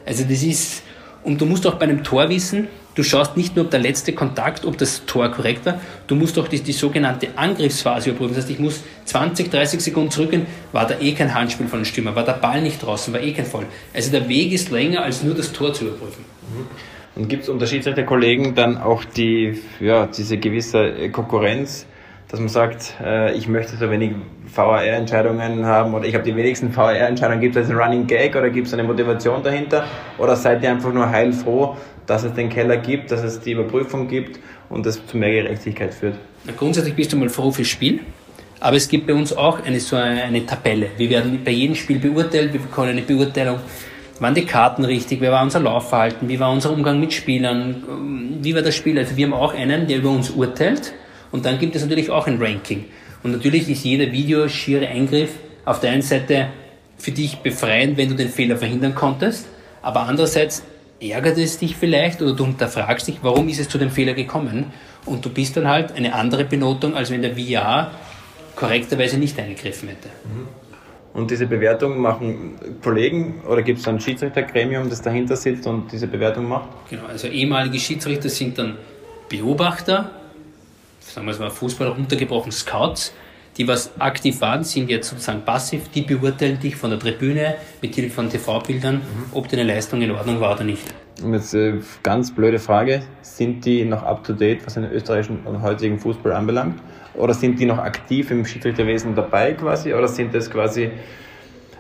[0.06, 0.84] Also das ist,
[1.28, 2.68] und du musst auch bei einem Tor wissen,
[2.98, 6.40] Du schaust nicht nur, ob der letzte Kontakt, ob das Tor korrekt war, du musst
[6.40, 8.34] auch die, die sogenannte Angriffsphase überprüfen.
[8.34, 11.86] Das heißt, ich muss 20, 30 Sekunden zurückgehen, war da eh kein Handspiel von den
[11.86, 13.68] Stürmer, war der Ball nicht draußen, war eh kein Voll.
[13.94, 16.26] Also der Weg ist länger, als nur das Tor zu überprüfen.
[17.14, 21.86] Und gibt es unter Schiedsrichterkollegen dann auch die, ja, diese gewisse Konkurrenz,
[22.30, 24.12] dass man sagt, äh, ich möchte so wenig
[24.54, 27.40] VAR-Entscheidungen haben oder ich habe die wenigsten VAR-Entscheidungen.
[27.40, 29.86] Gibt es einen Running Gag oder gibt es eine Motivation dahinter?
[30.18, 34.08] Oder seid ihr einfach nur heilfroh, dass es den Keller gibt, dass es die Überprüfung
[34.08, 36.16] gibt und das zu mehr Gerechtigkeit führt?
[36.44, 38.02] Na, grundsätzlich bist du mal froh fürs Spiel.
[38.60, 40.88] Aber es gibt bei uns auch eine, so eine, eine Tabelle.
[40.98, 43.60] Wir werden bei jedem Spiel beurteilt, wir bekommen eine Beurteilung.
[44.20, 45.22] Waren die Karten richtig?
[45.22, 46.28] Wie war unser Laufverhalten?
[46.28, 48.40] Wie war unser Umgang mit Spielern?
[48.42, 48.98] Wie war das Spiel?
[48.98, 50.94] Also wir haben auch einen, der über uns urteilt.
[51.32, 52.86] Und dann gibt es natürlich auch ein Ranking.
[53.24, 55.32] Und natürlich ist jeder videoschiere Eingriff
[55.66, 56.48] auf der einen Seite
[56.98, 59.48] für dich befreiend, wenn du den Fehler verhindern konntest,
[59.82, 60.64] aber andererseits
[61.00, 64.66] ärgert es dich vielleicht oder du hinterfragst dich, warum ist es zu dem Fehler gekommen
[65.06, 67.92] und du bist dann halt eine andere Benotung, als wenn der VR
[68.56, 70.10] korrekterweise nicht eingegriffen hätte.
[70.26, 70.48] Mhm.
[71.14, 76.08] Und diese Bewertung machen Kollegen oder gibt es ein Schiedsrichtergremium, das dahinter sitzt und diese
[76.08, 76.70] Bewertung macht?
[76.90, 78.78] Genau, also ehemalige Schiedsrichter sind dann
[79.30, 80.12] Beobachter,
[81.18, 83.12] sagen wir es mal Fußball runtergebrochen, Scouts,
[83.58, 87.96] die was aktiv waren, sind jetzt sozusagen passiv, die beurteilen dich von der Tribüne mit
[87.96, 89.02] Hilfe von TV-Bildern, mhm.
[89.32, 90.84] ob deine Leistung in Ordnung war oder nicht.
[91.24, 95.40] Und jetzt äh, ganz blöde Frage, sind die noch up to date, was den österreichischen
[95.44, 96.80] und heutigen Fußball anbelangt?
[97.16, 99.96] Oder sind die noch aktiv im Schiedsrichterwesen dabei quasi?
[99.96, 100.92] Oder sind das quasi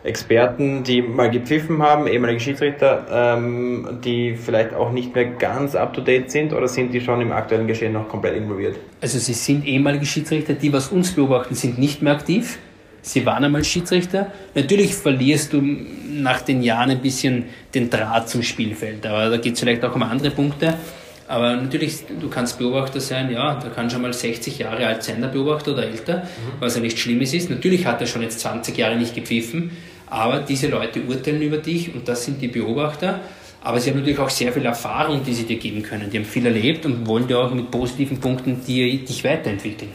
[0.07, 6.31] Experten, die mal gepfiffen haben, ehemalige Schiedsrichter, ähm, die vielleicht auch nicht mehr ganz up-to-date
[6.31, 8.77] sind oder sind die schon im aktuellen Geschehen noch komplett involviert?
[9.01, 12.57] Also sie sind ehemalige Schiedsrichter, die was uns beobachten, sind nicht mehr aktiv.
[13.01, 14.31] Sie waren einmal Schiedsrichter.
[14.53, 19.53] Natürlich verlierst du nach den Jahren ein bisschen den Draht zum Spielfeld, aber da geht
[19.53, 20.75] es vielleicht auch um andere Punkte.
[21.27, 25.19] Aber natürlich, du kannst Beobachter sein, ja, da kann schon mal 60 Jahre alt sein,
[25.19, 26.59] der Beobachter oder älter, mhm.
[26.59, 27.49] was ja nichts Schlimmes ist.
[27.49, 29.71] Natürlich hat er schon jetzt 20 Jahre nicht gepfiffen,
[30.09, 33.19] aber diese Leute urteilen über dich und das sind die Beobachter.
[33.63, 36.09] Aber sie haben natürlich auch sehr viel Erfahrung, die sie dir geben können.
[36.09, 39.91] Die haben viel erlebt und wollen dir auch mit positiven Punkten die, dich weiterentwickeln.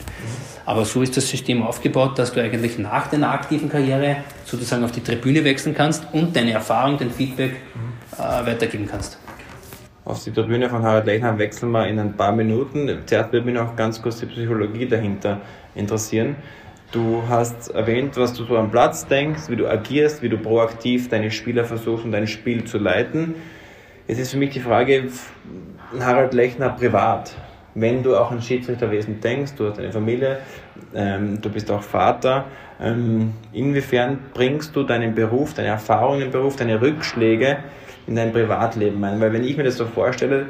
[0.66, 4.92] Aber so ist das System aufgebaut, dass du eigentlich nach deiner aktiven Karriere sozusagen auf
[4.92, 7.56] die Tribüne wechseln kannst und deine Erfahrung, dein Feedback
[8.18, 9.18] äh, weitergeben kannst
[10.04, 12.90] auf die Tribüne von Harald Lechner wechseln wir in ein paar Minuten.
[13.06, 15.40] Zuerst würde mich noch ganz kurz die Psychologie dahinter
[15.74, 16.36] interessieren.
[16.92, 21.08] Du hast erwähnt, was du so am Platz denkst, wie du agierst, wie du proaktiv
[21.08, 23.34] deine Spieler versuchst und dein Spiel zu leiten.
[24.06, 25.04] Jetzt ist für mich die Frage,
[25.98, 27.34] Harald Lechner privat,
[27.74, 30.40] wenn du auch an Schiedsrichterwesen denkst, du hast eine Familie,
[30.94, 32.44] ähm, du bist auch Vater,
[32.78, 37.56] ähm, inwiefern bringst du deinen Beruf, deine Erfahrungen im Beruf, deine Rückschläge
[38.06, 39.18] in dein Privatleben ein.
[39.18, 40.48] Weil wenn ich mir das so vorstelle,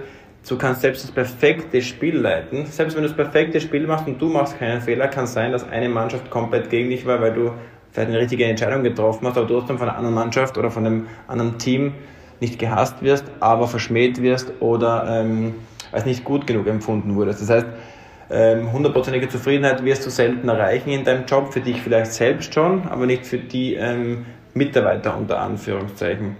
[0.49, 2.67] du kannst selbst das perfekte Spiel leiten.
[2.67, 5.53] Selbst wenn du das perfekte Spiel machst und du machst keinen Fehler, kann es sein,
[5.53, 7.53] dass eine Mannschaft komplett gegen dich war, weil du
[7.93, 10.87] vielleicht eine richtige Entscheidung getroffen hast, aber du trotzdem von einer anderen Mannschaft oder von
[10.87, 11.95] einem anderen Team
[12.41, 15.55] nicht gehasst wirst, aber verschmäht wirst oder ähm,
[15.93, 17.43] als nicht gut genug empfunden wurdest.
[17.43, 17.67] Das heißt,
[18.31, 22.89] ähm, hundertprozentige Zufriedenheit wirst du selten erreichen in deinem Job, für dich vielleicht selbst schon,
[22.89, 24.25] aber nicht für die ähm,
[24.55, 26.37] Mitarbeiter unter Anführungszeichen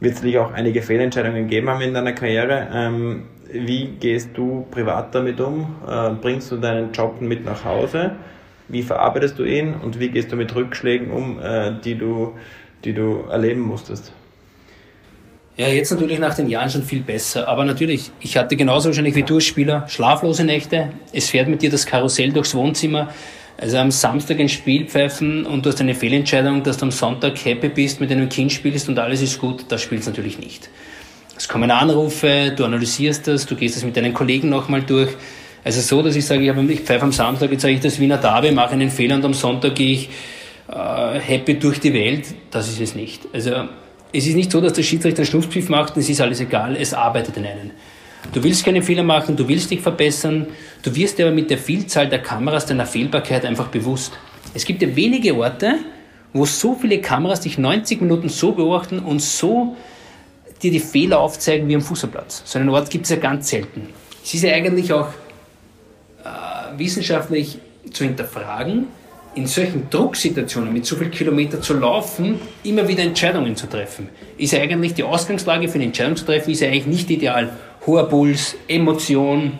[0.00, 2.68] wird es auch einige Fehlentscheidungen geben haben in deiner Karriere.
[2.72, 5.76] Ähm, wie gehst du privat damit um?
[5.86, 8.12] Äh, bringst du deinen Job mit nach Hause?
[8.68, 12.34] Wie verarbeitest du ihn und wie gehst du mit Rückschlägen um, äh, die, du,
[12.84, 14.12] die du erleben musstest?
[15.56, 17.48] Ja, jetzt natürlich nach den Jahren schon viel besser.
[17.48, 20.90] Aber natürlich, ich hatte genauso wahrscheinlich wie du Spieler schlaflose Nächte.
[21.12, 23.12] Es fährt mit dir das Karussell durchs Wohnzimmer.
[23.60, 27.44] Also am Samstag ein Spiel pfeifen und du hast eine Fehlentscheidung, dass du am Sonntag
[27.44, 30.70] happy bist, mit einem Kind spielst und alles ist gut, das spielst du natürlich nicht.
[31.36, 35.10] Es kommen Anrufe, du analysierst das, du gehst das mit deinen Kollegen nochmal durch.
[35.62, 38.16] Also so, dass ich sage, ich, ich pfeife am Samstag, jetzt sage ich das Wiener
[38.16, 40.08] Derby, mache einen Fehler und am Sonntag gehe ich
[40.72, 42.28] äh, happy durch die Welt.
[42.50, 43.28] Das ist es nicht.
[43.34, 43.68] Also
[44.10, 46.76] es ist nicht so, dass der Schiedsrichter einen Schlusspfiff macht und es ist alles egal,
[46.76, 47.72] es arbeitet in einen.
[48.32, 50.46] Du willst keine Fehler machen, du willst dich verbessern,
[50.82, 54.12] du wirst dir aber mit der Vielzahl der Kameras deiner Fehlbarkeit einfach bewusst.
[54.54, 55.76] Es gibt ja wenige Orte,
[56.32, 59.76] wo so viele Kameras dich 90 Minuten so beobachten und so
[60.62, 62.42] dir die Fehler aufzeigen wie am Fußballplatz.
[62.44, 63.88] So einen Ort gibt es ja ganz selten.
[64.22, 65.08] Es ist ja eigentlich auch
[66.24, 67.58] äh, wissenschaftlich
[67.92, 68.86] zu hinterfragen,
[69.34, 74.08] in solchen Drucksituationen mit so viel Kilometer zu laufen, immer wieder Entscheidungen zu treffen.
[74.36, 77.50] Ist ja eigentlich die Ausgangslage für eine Entscheidung zu treffen, ist ja eigentlich nicht ideal.
[77.86, 79.58] Hoher Puls, Emotion,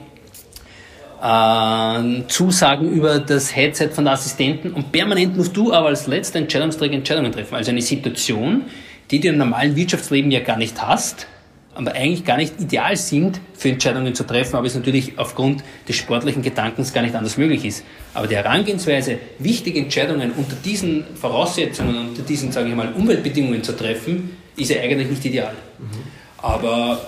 [1.23, 6.39] äh, Zusagen über das Headset von der Assistenten und permanent musst du aber als letzter
[6.39, 7.55] Entscheidungsträger Entscheidungen treffen.
[7.55, 8.65] Also eine Situation,
[9.11, 11.27] die du im normalen Wirtschaftsleben ja gar nicht hast,
[11.75, 15.97] aber eigentlich gar nicht ideal sind, für Entscheidungen zu treffen, aber es natürlich aufgrund des
[15.97, 17.85] sportlichen Gedankens gar nicht anders möglich ist.
[18.13, 23.77] Aber die Herangehensweise, wichtige Entscheidungen unter diesen Voraussetzungen, unter diesen, sage ich mal, Umweltbedingungen zu
[23.77, 25.55] treffen, ist ja eigentlich nicht ideal.
[25.79, 26.03] Mhm.
[26.39, 27.01] Aber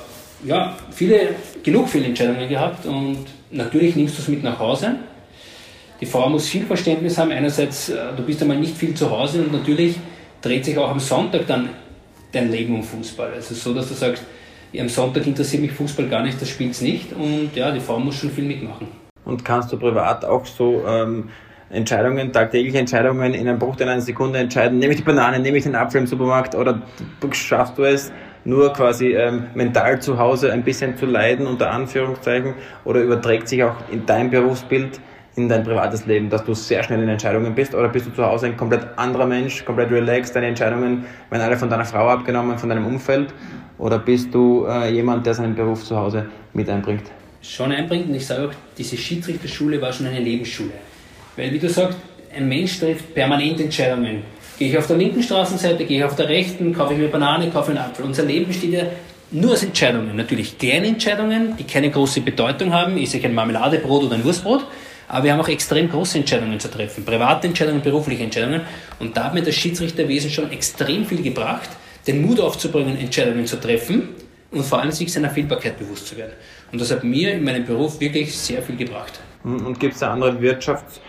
[0.44, 3.18] ja, viele, genug Fehlentscheidungen gehabt und
[3.50, 4.96] natürlich nimmst du es mit nach Hause.
[6.00, 7.30] Die Frau muss viel Verständnis haben.
[7.30, 9.96] Einerseits, äh, du bist einmal nicht viel zu Hause und natürlich
[10.40, 11.68] dreht sich auch am Sonntag dann
[12.32, 13.32] dein Leben um Fußball.
[13.34, 14.24] Also so, dass du sagst,
[14.78, 17.98] am Sonntag interessiert mich Fußball gar nicht, das spielt es nicht und ja, die Frau
[17.98, 18.88] muss schon viel mitmachen.
[19.24, 21.28] Und kannst du privat auch so ähm,
[21.70, 25.64] Entscheidungen, tagtägliche Entscheidungen in einem Bruchteil einer Sekunde entscheiden, nehme ich die Banane, nehme ich
[25.64, 26.82] den Apfel im Supermarkt oder
[27.32, 28.10] schaffst du es
[28.44, 33.62] nur quasi ähm, mental zu Hause ein bisschen zu leiden, unter Anführungszeichen, oder überträgt sich
[33.62, 35.00] auch in dein Berufsbild
[35.36, 38.24] in dein privates Leben, dass du sehr schnell in Entscheidungen bist oder bist du zu
[38.24, 42.58] Hause ein komplett anderer Mensch, komplett relaxed, deine Entscheidungen werden alle von deiner Frau abgenommen,
[42.58, 43.32] von deinem Umfeld
[43.78, 47.10] oder bist du äh, jemand, der seinen Beruf zu Hause mit einbringt?
[47.40, 50.72] Schon einbringt und ich sage auch, diese Schiedsrichterschule war schon eine Lebensschule.
[51.36, 51.98] Weil wie du sagst,
[52.34, 54.22] ein Mensch trifft permanent Entscheidungen.
[54.58, 57.50] Gehe ich auf der linken Straßenseite, gehe ich auf der rechten, kaufe ich mir Banane,
[57.50, 58.04] kaufe einen Apfel.
[58.04, 58.84] Unser Leben besteht ja
[59.30, 60.14] nur aus Entscheidungen.
[60.14, 62.98] Natürlich kleine Entscheidungen, die keine große Bedeutung haben.
[62.98, 64.66] Ist ich ein Marmeladebrot oder ein Wurstbrot?
[65.08, 67.04] Aber wir haben auch extrem große Entscheidungen zu treffen.
[67.04, 68.60] Private Entscheidungen, berufliche Entscheidungen.
[68.98, 71.70] Und da hat mir das Schiedsrichterwesen schon extrem viel gebracht,
[72.06, 74.10] den Mut aufzubringen, Entscheidungen zu treffen
[74.50, 76.32] und vor allem sich seiner Fehlbarkeit bewusst zu werden.
[76.70, 79.20] Und das hat mir in meinem Beruf wirklich sehr viel gebracht.
[79.44, 81.00] Und gibt es da andere Wirtschafts-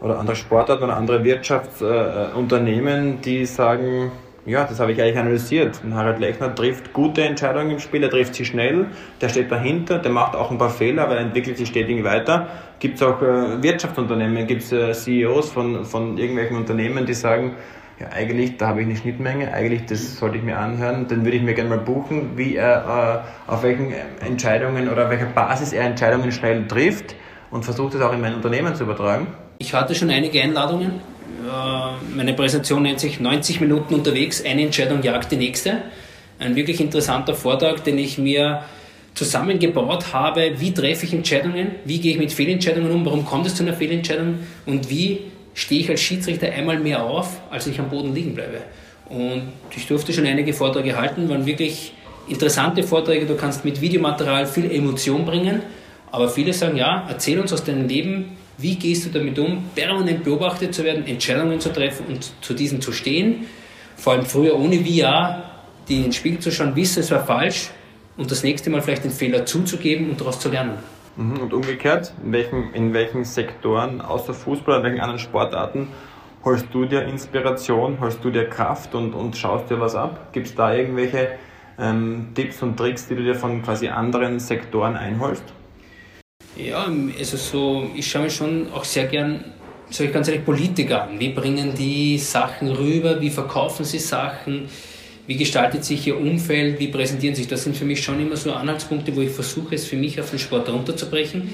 [0.00, 4.12] oder andere Sportarten oder andere Wirtschaftsunternehmen, die sagen,
[4.46, 5.80] ja, das habe ich eigentlich analysiert.
[5.82, 8.86] Und Harald Lechner trifft gute Entscheidungen im Spiel, er trifft sie schnell,
[9.20, 12.48] der steht dahinter, der macht auch ein paar Fehler, aber er entwickelt sich stetig weiter.
[12.78, 17.52] Gibt es auch äh, Wirtschaftsunternehmen, gibt es äh, CEOs von, von irgendwelchen Unternehmen, die sagen,
[17.98, 21.36] ja, eigentlich, da habe ich eine Schnittmenge, eigentlich, das sollte ich mir anhören, den würde
[21.36, 25.72] ich mir gerne mal buchen, wie er, äh, auf welchen Entscheidungen oder auf welcher Basis
[25.72, 27.14] er Entscheidungen schnell trifft
[27.50, 29.28] und versucht es auch in mein Unternehmen zu übertragen.
[29.58, 31.00] Ich hatte schon einige Einladungen.
[32.14, 35.82] Meine Präsentation nennt sich 90 Minuten unterwegs, eine Entscheidung jagt die nächste.
[36.38, 38.64] Ein wirklich interessanter Vortrag, den ich mir
[39.14, 43.54] zusammengebaut habe, wie treffe ich Entscheidungen, wie gehe ich mit Fehlentscheidungen um, warum kommt es
[43.54, 44.40] zu einer Fehlentscheidung?
[44.66, 45.20] Und wie
[45.54, 48.62] stehe ich als Schiedsrichter einmal mehr auf, als ich am Boden liegen bleibe.
[49.08, 51.92] Und ich durfte schon einige Vorträge halten, waren wirklich
[52.28, 55.62] interessante Vorträge, du kannst mit Videomaterial viel Emotion bringen,
[56.10, 60.24] aber viele sagen, ja, erzähl uns aus deinem Leben, wie gehst du damit um, permanent
[60.24, 63.46] beobachtet zu werden, Entscheidungen zu treffen und zu diesen zu stehen?
[63.96, 65.50] Vor allem früher ohne VR,
[65.88, 67.70] die in den Spiegel zu schauen, wissen, es war falsch
[68.16, 70.78] und das nächste Mal vielleicht den Fehler zuzugeben und daraus zu lernen.
[71.16, 75.88] Mhm, und umgekehrt, in welchen, in welchen Sektoren außer Fußball, in welchen anderen Sportarten
[76.44, 80.32] holst du dir Inspiration, holst du dir Kraft und, und schaust dir was ab?
[80.32, 81.38] Gibt es da irgendwelche
[81.78, 85.44] ähm, Tipps und Tricks, die du dir von quasi anderen Sektoren einholst?
[86.56, 86.86] Ja,
[87.18, 89.44] also so, ich schaue mir schon auch sehr gern,
[89.90, 91.18] sage ich ganz ehrlich, Politiker an.
[91.18, 93.20] Wie bringen die Sachen rüber?
[93.20, 94.68] Wie verkaufen sie Sachen?
[95.26, 96.78] Wie gestaltet sich ihr Umfeld?
[96.78, 97.48] Wie präsentieren sich?
[97.48, 100.30] Das sind für mich schon immer so Anhaltspunkte, wo ich versuche, es für mich auf
[100.30, 101.48] den Sport runterzubrechen,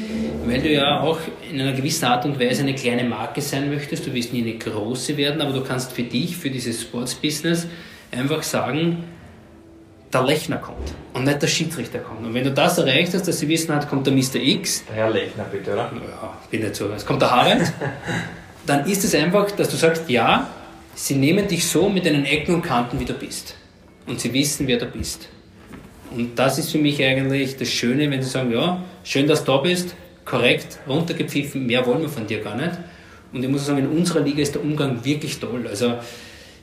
[0.45, 1.19] weil du ja auch
[1.51, 4.07] in einer gewissen Art und Weise eine kleine Marke sein möchtest.
[4.07, 7.69] Du wirst nie eine große werden, aber du kannst für dich, für dieses Sportsbusiness
[8.11, 9.05] einfach sagen,
[10.13, 12.27] der Lechner kommt und nicht der Schiedsrichter kommt.
[12.27, 14.37] Und wenn du das erreicht hast, dass sie wissen hat, kommt der Mr.
[14.37, 14.85] X.
[14.89, 15.91] Der Herr Lechner, bitte, oder?
[15.93, 16.89] Ja, bin nicht so.
[16.89, 17.73] Es kommt der Harald.
[18.67, 20.49] dann ist es einfach, dass du sagst, ja,
[20.95, 23.55] sie nehmen dich so mit deinen Ecken und Kanten, wie du bist.
[24.07, 25.29] Und sie wissen, wer du bist.
[26.11, 29.53] Und das ist für mich eigentlich das Schöne, wenn sie sagen, ja, schön, dass du
[29.53, 29.95] da bist,
[30.25, 32.73] korrekt, runtergepfiffen, mehr wollen wir von dir gar nicht.
[33.33, 35.67] Und ich muss sagen, in unserer Liga ist der Umgang wirklich toll.
[35.69, 35.95] Also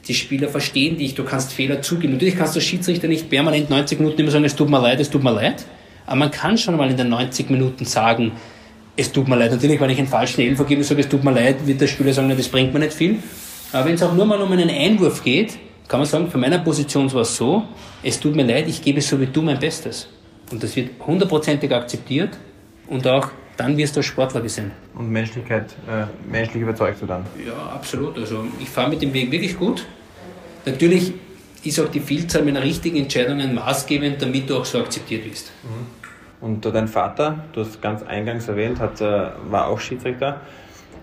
[0.08, 2.14] die Spieler verstehen dich, du kannst Fehler zugeben.
[2.14, 5.10] Natürlich kannst du Schiedsrichter nicht permanent 90 Minuten immer sagen, es tut mir leid, es
[5.10, 5.66] tut mir leid.
[6.06, 8.32] Aber man kann schon mal in den 90 Minuten sagen,
[8.96, 9.52] es tut mir leid.
[9.52, 11.88] Natürlich, wenn ich einen falschen Elfer gebe und sage, es tut mir leid, wird der
[11.88, 13.20] Spieler sagen, das bringt mir nicht viel.
[13.72, 16.60] Aber wenn es auch nur mal um einen Einwurf geht, kann man sagen, von meiner
[16.60, 17.64] Position war es so,
[18.04, 20.08] es tut mir leid, ich gebe so wie du mein Bestes.
[20.52, 22.38] Und das wird hundertprozentig akzeptiert
[22.88, 24.72] und auch dann wirst du als Sportler gesehen.
[24.96, 27.26] Und Menschlichkeit, äh, menschlich überzeugst du dann?
[27.46, 28.18] Ja, absolut.
[28.18, 29.86] Also ich fahre mit dem Weg wirklich gut.
[30.68, 31.14] Natürlich
[31.64, 35.52] ist auch die Vielzahl meiner richtigen Entscheidungen maßgebend, damit du auch so akzeptiert wirst.
[35.64, 36.46] Mhm.
[36.46, 40.42] Und dein Vater, du hast ganz eingangs erwähnt, hat, äh, war auch Schiedsrichter.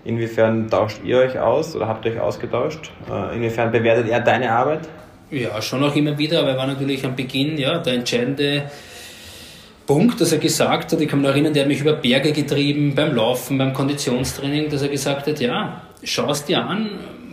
[0.05, 2.91] Inwiefern tauscht ihr euch aus oder habt ihr euch ausgetauscht?
[3.11, 4.87] Äh, inwiefern bewertet er deine Arbeit?
[5.31, 8.69] Ja, schon auch immer wieder, aber er war natürlich am Beginn ja, der entscheidende
[9.87, 12.31] Punkt, dass er gesagt hat, ich kann mich noch erinnern, der hat mich über Berge
[12.31, 16.91] getrieben beim Laufen, beim Konditionstraining, dass er gesagt hat, ja, schau es dir an,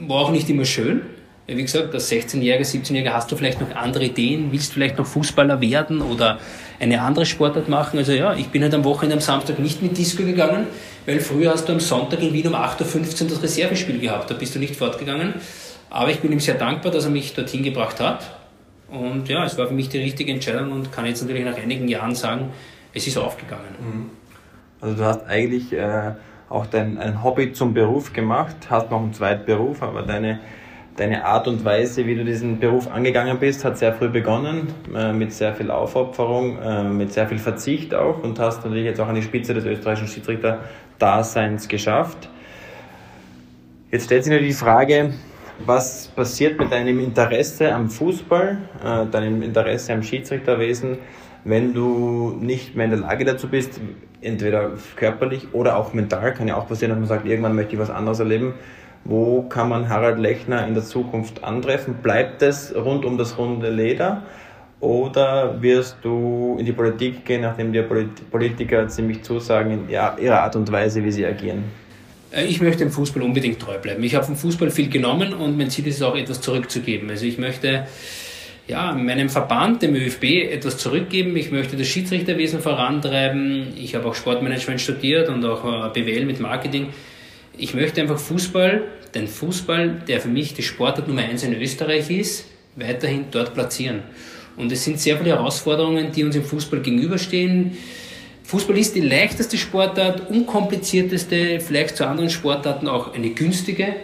[0.08, 1.02] war auch nicht immer schön,
[1.46, 5.60] wie gesagt, als 16-Jähriger, 17-Jähriger hast du vielleicht noch andere Ideen, willst vielleicht noch Fußballer
[5.60, 6.38] werden oder
[6.78, 7.98] eine andere Sportart machen.
[7.98, 10.66] Also ja, ich bin halt am Wochenende am Samstag nicht mit Disco gegangen,
[11.06, 14.34] weil früher hast du am Sonntag in Wien um 8.15 Uhr das Reservespiel gehabt, da
[14.34, 15.34] bist du nicht fortgegangen.
[15.90, 18.38] Aber ich bin ihm sehr dankbar, dass er mich dorthin gebracht hat.
[18.88, 21.88] Und ja, es war für mich die richtige Entscheidung und kann jetzt natürlich nach einigen
[21.88, 22.50] Jahren sagen,
[22.94, 23.74] es ist aufgegangen.
[23.80, 24.10] Mhm.
[24.80, 26.12] Also du hast eigentlich äh,
[26.48, 30.40] auch dein ein Hobby zum Beruf gemacht, hast noch einen zweiten Beruf, aber deine
[30.96, 35.12] deine Art und Weise, wie du diesen Beruf angegangen bist, hat sehr früh begonnen, äh,
[35.12, 39.08] mit sehr viel Aufopferung, äh, mit sehr viel Verzicht auch und hast natürlich jetzt auch
[39.08, 42.28] an die Spitze des österreichischen Schiedsrichter-Daseins geschafft.
[43.90, 45.14] Jetzt stellt sich natürlich die Frage,
[45.64, 50.98] was passiert mit deinem Interesse am Fußball, äh, deinem Interesse am Schiedsrichterwesen,
[51.44, 53.80] wenn du nicht mehr in der Lage dazu bist,
[54.20, 57.80] entweder körperlich oder auch mental, kann ja auch passieren, dass man sagt, irgendwann möchte ich
[57.80, 58.54] was anderes erleben.
[59.04, 61.94] Wo kann man Harald Lechner in der Zukunft antreffen?
[62.02, 64.22] Bleibt es rund um das runde Leder?
[64.80, 67.84] Oder wirst du in die Politik gehen, nachdem dir
[68.30, 71.64] Politiker ziemlich zusagen in ihrer Art und Weise, wie sie agieren?
[72.32, 74.02] Äh, ich möchte dem Fußball unbedingt treu bleiben.
[74.02, 77.10] Ich habe vom Fußball viel genommen und mein Ziel ist es auch, etwas zurückzugeben.
[77.10, 77.86] Also ich möchte
[78.66, 81.36] ja, meinem Verband, dem ÖFB, etwas zurückgeben.
[81.36, 83.74] Ich möchte das Schiedsrichterwesen vorantreiben.
[83.76, 86.88] Ich habe auch Sportmanagement studiert und auch äh, BWL mit Marketing.
[87.58, 88.82] Ich möchte einfach Fußball,
[89.14, 92.46] den Fußball, der für mich die Sportart Nummer eins in Österreich ist,
[92.76, 94.02] weiterhin dort platzieren.
[94.56, 97.76] Und es sind sehr viele Herausforderungen, die uns im Fußball gegenüberstehen.
[98.44, 103.96] Fußball ist die leichteste Sportart, unkomplizierteste, vielleicht zu anderen Sportarten auch eine günstige.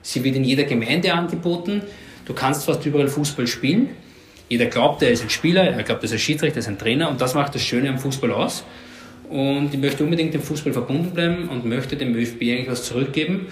[0.00, 1.82] Sie wird in jeder Gemeinde angeboten.
[2.24, 3.90] Du kannst fast überall Fußball spielen.
[4.48, 6.78] Jeder glaubt, er ist ein Spieler, er glaubt, er ist ein Schiedsrichter, er ist ein
[6.78, 8.64] Trainer und das macht das Schöne am Fußball aus.
[9.34, 13.48] Und ich möchte unbedingt dem Fußball verbunden bleiben und möchte dem ÖFB eigentlich was zurückgeben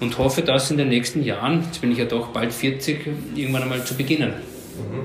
[0.00, 3.64] und hoffe, das in den nächsten Jahren, jetzt bin ich ja doch bald 40, irgendwann
[3.64, 4.30] einmal zu beginnen.
[4.30, 5.04] Mhm.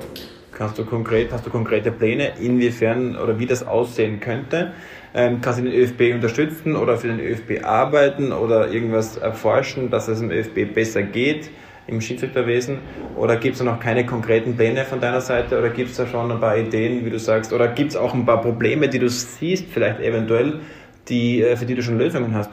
[0.54, 4.72] Kannst du konkret, hast du konkrete Pläne, inwiefern oder wie das aussehen könnte?
[5.14, 10.08] Ähm, kannst du den ÖFB unterstützen oder für den ÖFB arbeiten oder irgendwas erforschen, dass
[10.08, 11.50] es im ÖFB besser geht?
[11.88, 12.80] Im Schiedsrichterwesen?
[13.16, 15.58] Oder gibt es noch keine konkreten Pläne von deiner Seite?
[15.58, 17.54] Oder gibt es da schon ein paar Ideen, wie du sagst?
[17.54, 20.60] Oder gibt es auch ein paar Probleme, die du siehst, vielleicht eventuell,
[21.08, 22.52] die, äh, für die du schon Lösungen hast?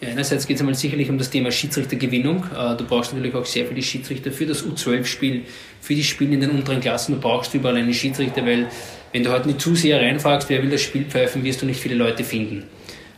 [0.00, 2.44] Ja, einerseits geht es einmal sicherlich um das Thema Schiedsrichtergewinnung.
[2.56, 5.42] Äh, du brauchst natürlich auch sehr viele Schiedsrichter für das U12-Spiel,
[5.80, 7.14] für die Spiele in den unteren Klassen.
[7.14, 8.68] Du brauchst überall einen Schiedsrichter, weil
[9.12, 11.80] wenn du heute nicht zu sehr reinfragst, wer will das Spiel pfeifen, wirst du nicht
[11.80, 12.64] viele Leute finden.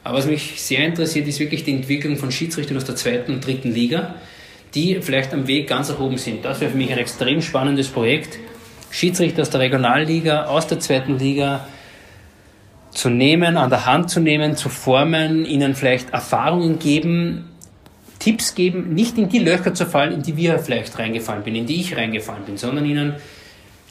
[0.04, 3.44] Aber was mich sehr interessiert, ist wirklich die Entwicklung von Schiedsrichtern aus der zweiten und
[3.44, 4.14] dritten Liga
[4.76, 6.44] die vielleicht am Weg ganz oben sind.
[6.44, 8.38] Das wäre für mich ein extrem spannendes Projekt.
[8.90, 11.66] Schiedsrichter aus der Regionalliga, aus der zweiten Liga
[12.90, 17.50] zu nehmen, an der Hand zu nehmen, zu formen, ihnen vielleicht Erfahrungen geben,
[18.18, 21.66] Tipps geben, nicht in die Löcher zu fallen, in die wir vielleicht reingefallen bin, in
[21.66, 23.14] die ich reingefallen bin, sondern ihnen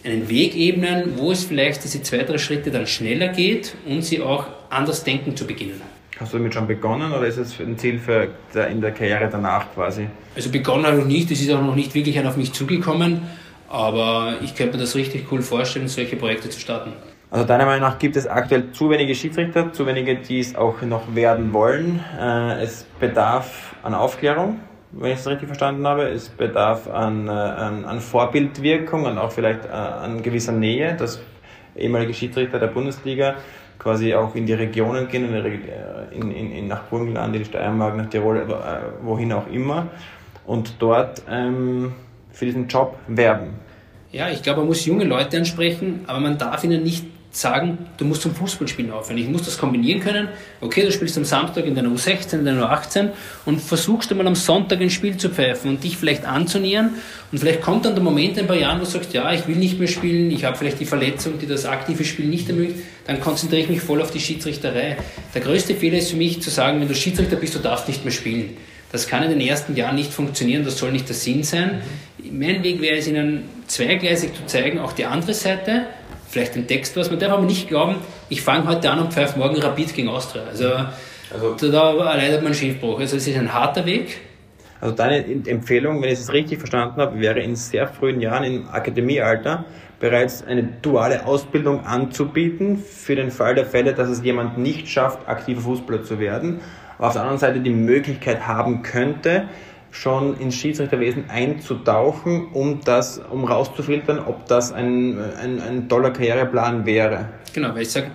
[0.04, 4.22] einen Weg ebnen, wo es vielleicht diese zwei, drei Schritte dann schneller geht und sie
[4.22, 5.82] auch anders denken zu beginnen.
[6.20, 8.30] Hast du damit schon begonnen oder ist es ein Ziel für
[8.70, 10.07] in der Karriere danach quasi?
[10.34, 13.24] Also begonnen habe ich nicht, es ist auch noch nicht wirklich einer auf mich zugekommen,
[13.68, 16.93] aber ich könnte mir das richtig cool vorstellen, solche Projekte zu starten.
[17.32, 20.82] Also deiner Meinung nach gibt es aktuell zu wenige Schiedsrichter, zu wenige, die es auch
[20.84, 21.99] noch werden wollen.
[22.18, 24.61] Äh, es bedarf an Aufklärung,
[24.91, 26.03] wenn ich es richtig verstanden habe.
[26.03, 31.20] Es bedarf an, äh, an, an Vorbildwirkung und auch vielleicht äh, an gewisser Nähe, dass
[31.76, 33.36] ehemalige Schiedsrichter der Bundesliga
[33.86, 35.32] quasi auch in die Regionen gehen,
[36.12, 39.90] in, in, in, nach Burgenland, in Steiermark, nach Tirol, äh, wohin auch immer
[40.48, 41.94] und dort ähm,
[42.32, 43.52] für diesen Job werben.
[44.12, 47.06] Ja, ich glaube, man muss junge Leute ansprechen, aber man darf ihnen nicht
[47.38, 49.18] sagen, du musst zum Fußballspielen aufhören.
[49.18, 50.30] Ich muss das kombinieren können.
[50.62, 53.10] Okay, du spielst am Samstag in deiner U16, in deiner U18
[53.46, 56.92] und versuchst einmal am Sonntag ein Spiel zu pfeifen und dich vielleicht anzunähern.
[57.32, 59.48] Und vielleicht kommt dann der Moment in ein paar Jahren, wo du sagst, ja, ich
[59.48, 62.80] will nicht mehr spielen, ich habe vielleicht die Verletzung, die das aktive Spiel nicht ermöglicht,
[63.08, 64.98] dann konzentriere ich mich voll auf die Schiedsrichterei.
[65.34, 68.04] Der größte Fehler ist für mich zu sagen, wenn du Schiedsrichter bist, du darfst nicht
[68.04, 68.58] mehr spielen.
[68.92, 71.82] Das kann in den ersten Jahren nicht funktionieren, das soll nicht der Sinn sein.
[72.32, 75.88] Mein Weg wäre es, Ihnen zweigleisig zu zeigen, auch die andere Seite,
[76.28, 77.09] vielleicht den Text was.
[77.09, 77.95] Man darf aber nicht glauben,
[78.30, 80.43] ich fange heute an und pfeife morgen Rapid gegen Austria.
[80.49, 80.71] Also,
[81.32, 82.99] also da erleidet man Schiffbruch.
[82.99, 84.21] Also es ist ein harter Weg.
[84.82, 88.69] Also deine Empfehlung, wenn ich es richtig verstanden habe, wäre in sehr frühen Jahren im
[88.69, 89.65] Akademiealter
[89.99, 95.28] bereits eine duale Ausbildung anzubieten für den Fall der Fälle, dass es jemand nicht schafft,
[95.28, 96.59] aktiver Fußballer zu werden,
[96.97, 99.47] aber auf der anderen Seite die Möglichkeit haben könnte,
[99.96, 106.86] schon ins Schiedsrichterwesen einzutauchen, um das, um rauszufiltern, ob das ein, ein, ein toller Karriereplan
[106.86, 107.30] wäre.
[107.54, 108.12] Genau, weil ich sage,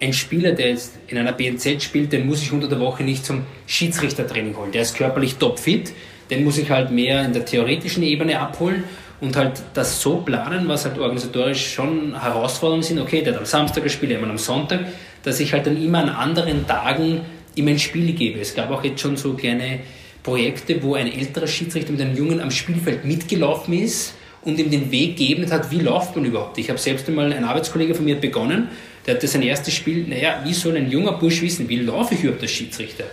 [0.00, 3.26] ein Spieler, der jetzt in einer BNZ spielt, den muss ich unter der Woche nicht
[3.26, 4.72] zum Schiedsrichtertraining holen.
[4.72, 5.92] Der ist körperlich topfit,
[6.30, 8.84] den muss ich halt mehr in der theoretischen Ebene abholen
[9.20, 13.00] und halt das so planen, was halt organisatorisch schon Herausforderungen sind.
[13.00, 14.80] Okay, der hat am Samstag gespielt, hat am Sonntag,
[15.24, 17.20] dass ich halt dann immer an anderen Tagen
[17.54, 18.40] ihm ein Spiel gebe.
[18.40, 19.80] Es gab auch jetzt schon so kleine
[20.22, 24.90] Projekte, wo ein älterer Schiedsrichter mit einem Jungen am Spielfeld mitgelaufen ist und ihm den
[24.90, 26.58] Weg gegeben hat, wie läuft man überhaupt.
[26.58, 28.68] Ich habe selbst einmal, ein Arbeitskollege von mir hat begonnen,
[29.06, 32.22] der hatte sein erstes Spiel, naja, wie soll ein junger Bursch wissen, wie laufe ich
[32.22, 33.04] überhaupt als Schiedsrichter?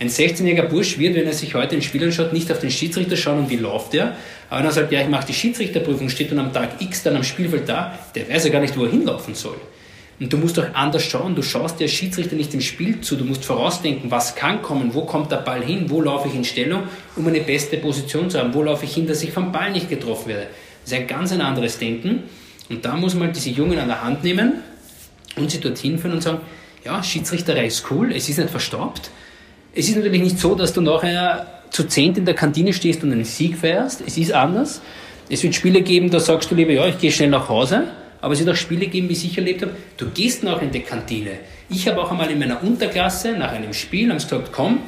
[0.00, 3.16] Ein 16-jähriger Bursch wird, wenn er sich heute ein Spiel anschaut, nicht auf den Schiedsrichter
[3.16, 4.16] schauen und wie läuft er,
[4.50, 7.16] aber wenn er sagt, ja, ich mache die Schiedsrichterprüfung, steht dann am Tag X dann
[7.16, 9.56] am Spielfeld da, der weiß ja gar nicht, wo er hinlaufen soll.
[10.20, 11.34] Und du musst auch anders schauen.
[11.34, 13.16] Du schaust als Schiedsrichter nicht im Spiel zu.
[13.16, 16.44] Du musst vorausdenken, was kann kommen, wo kommt der Ball hin, wo laufe ich in
[16.44, 16.84] Stellung,
[17.16, 19.88] um eine beste Position zu haben, wo laufe ich hin, dass ich vom Ball nicht
[19.88, 20.46] getroffen werde.
[20.84, 22.24] Das ist ein ganz ein anderes Denken.
[22.70, 24.54] Und da muss man diese Jungen an der Hand nehmen,
[25.36, 26.40] und sie dorthin führen und sagen,
[26.84, 29.10] ja, Schiedsrichterei ist cool, es ist nicht verstaubt.
[29.74, 33.10] Es ist natürlich nicht so, dass du nachher zu zehnt in der Kantine stehst und
[33.10, 34.02] einen Sieg feierst.
[34.06, 34.80] Es ist anders.
[35.28, 37.84] Es wird Spiele geben, da sagst du lieber, ja, ich gehe schnell nach Hause.
[38.24, 40.80] Aber es wird auch Spiele geben, wie ich erlebt habe, du gehst noch in die
[40.80, 41.32] Kantine.
[41.68, 44.78] Ich habe auch einmal in meiner Unterklasse nach einem Spiel, sie gesagt, komm,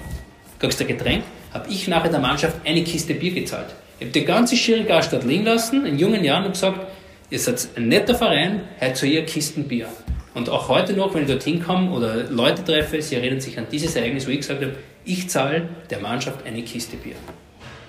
[0.58, 1.22] kriegst du ein Getränk,
[1.52, 3.66] habe ich nachher der Mannschaft eine Kiste Bier gezahlt.
[3.98, 6.80] Ich habe die ganze Schirigarstadt liegen lassen, in jungen Jahren, und gesagt,
[7.28, 9.88] ihr seid ein netter Verein, heute zu ihr Kisten Bier.
[10.32, 13.66] Und auch heute noch, wenn ich dorthin komme oder Leute treffe, sie erinnern sich an
[13.70, 17.16] dieses Ereignis, wo ich gesagt habe, ich zahle der Mannschaft eine Kiste Bier.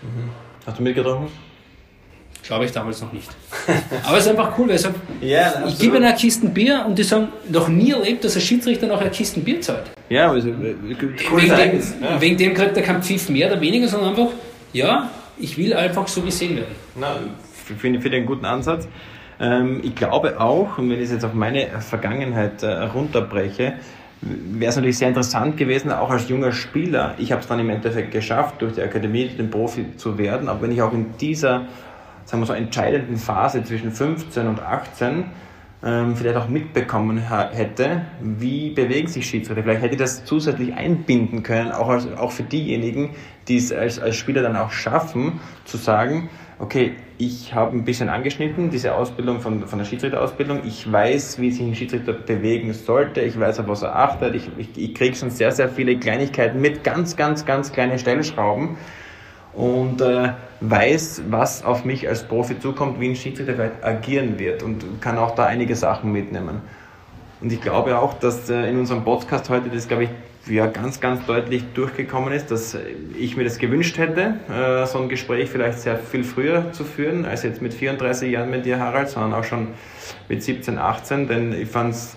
[0.01, 0.29] Mhm.
[0.65, 1.46] Hast du mitgetrunken?
[2.47, 3.29] Glaube ich damals noch nicht.
[4.05, 6.85] Aber es ist einfach cool, weil ich sage, ja, ich gebe ihnen eine Kiste Bier
[6.87, 9.91] und die sagen, noch nie erlebt, dass ein Schiedsrichter noch eine Kiste Bier zahlt.
[10.07, 12.21] Ja, also, wegen, dem, ja.
[12.21, 14.29] wegen dem kriegt er kein Pfiff mehr oder weniger, sondern einfach,
[14.71, 16.75] ja, ich will einfach so gesehen werden.
[16.95, 17.17] Na,
[17.75, 18.87] finde find einen guten Ansatz.
[19.39, 23.73] Ähm, ich glaube auch, und wenn ich es jetzt auf meine Vergangenheit äh, runterbreche,
[24.21, 27.13] wäre es natürlich sehr interessant gewesen, auch als junger Spieler.
[27.17, 30.49] Ich habe es dann im Endeffekt geschafft, durch die Akademie den Profi zu werden.
[30.49, 31.65] Aber wenn ich auch in dieser,
[32.27, 35.25] sagen wir so, entscheidenden Phase zwischen 15 und 18
[35.83, 39.63] ähm, vielleicht auch mitbekommen hätte, wie bewegen sich Schiedsrichter.
[39.63, 43.11] Vielleicht hätte ich das zusätzlich einbinden können, auch, als, auch für diejenigen,
[43.47, 48.09] die es als, als Spieler dann auch schaffen, zu sagen, okay, ich habe ein bisschen
[48.09, 50.61] angeschnitten, diese Ausbildung von, von der Schiedsrichterausbildung.
[50.65, 53.21] Ich weiß, wie sich ein Schiedsrichter bewegen sollte.
[53.21, 54.35] Ich weiß, auf was er achtet.
[54.35, 58.77] Ich, ich, ich kriege schon sehr, sehr viele Kleinigkeiten mit, ganz, ganz, ganz kleine Stellschrauben.
[59.57, 65.01] Und äh, weiß, was auf mich als Profi zukommt, wie ein Schiedsrichter agieren wird und
[65.01, 66.61] kann auch da einige Sachen mitnehmen.
[67.41, 70.09] Und ich glaube auch, dass äh, in unserem Podcast heute das, glaube ich,
[70.47, 72.77] ja, ganz, ganz deutlich durchgekommen ist, dass
[73.17, 77.25] ich mir das gewünscht hätte, äh, so ein Gespräch vielleicht sehr viel früher zu führen,
[77.25, 79.69] als jetzt mit 34 Jahren mit dir, Harald, sondern auch schon
[80.29, 82.15] mit 17, 18, denn ich fand es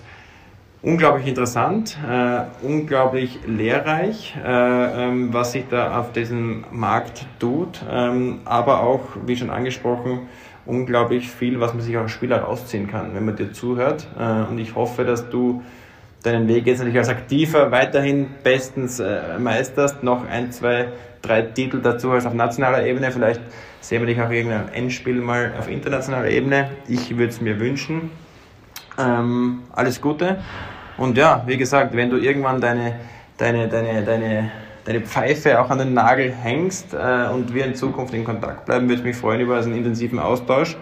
[0.83, 8.41] unglaublich interessant, äh, unglaublich lehrreich, äh, ähm, was sich da auf diesem Markt tut, ähm,
[8.45, 10.29] aber auch, wie schon angesprochen,
[10.67, 14.07] unglaublich viel, was man sich auch als Spieler rausziehen kann, wenn man dir zuhört.
[14.19, 15.63] Äh, und ich hoffe, dass du
[16.23, 20.03] deinen Weg jetzt natürlich als Aktiver weiterhin bestens äh, meisterst.
[20.03, 20.89] Noch ein, zwei,
[21.23, 23.11] drei Titel dazu als auf nationaler Ebene.
[23.11, 23.41] Vielleicht
[23.81, 26.71] sehen wir dich auch irgendein Endspiel mal auf internationaler Ebene.
[26.89, 28.11] Ich würde es mir wünschen.
[28.99, 30.39] Ähm, alles Gute.
[30.97, 32.97] Und ja, wie gesagt, wenn du irgendwann deine,
[33.39, 34.51] deine, deine, deine,
[34.85, 38.89] deine Pfeife auch an den Nagel hängst äh, und wir in Zukunft in Kontakt bleiben,
[38.89, 40.77] würde ich mich freuen über einen intensiven Austausch.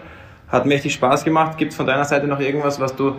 [0.49, 1.57] Hat mächtig Spaß gemacht.
[1.57, 3.15] Gibt es von deiner Seite noch irgendwas, was du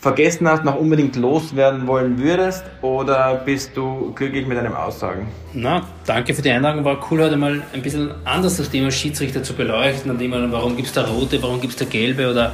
[0.00, 5.26] vergessen hast, noch unbedingt loswerden wollen würdest oder bist du glücklich mit deinen Aussagen?
[5.54, 6.84] Na, danke für die Einladung.
[6.84, 10.76] War cool, heute mal ein bisschen anders das Thema Schiedsrichter zu beleuchten und immer, warum
[10.76, 12.52] gibt es da rote, warum gibt es da gelbe oder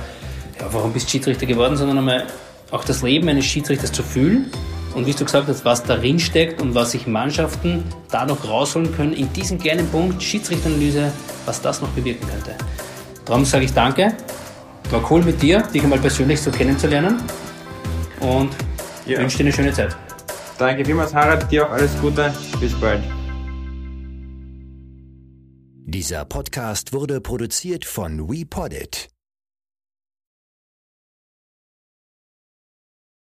[0.59, 2.27] ja, warum bist du Schiedsrichter geworden, sondern einmal
[2.71, 4.51] auch das Leben eines Schiedsrichters zu fühlen
[4.95, 8.95] und wie du gesagt hast, was darin steckt und was sich Mannschaften da noch rausholen
[8.95, 11.13] können in diesem kleinen Punkt Schiedsrichteranalyse,
[11.47, 12.55] was das noch bewirken könnte.
[13.25, 14.15] Darum sage ich danke
[14.95, 17.23] war cool mit dir, dich einmal persönlich so kennenzulernen
[18.21, 18.51] und
[19.07, 19.19] ja.
[19.19, 19.97] wünsche dir eine schöne Zeit.
[20.59, 21.51] Danke vielmals, Harald.
[21.51, 22.33] Dir auch alles Gute.
[22.61, 23.03] Bis bald.
[25.87, 29.14] Dieser Podcast wurde produziert von WePoddit.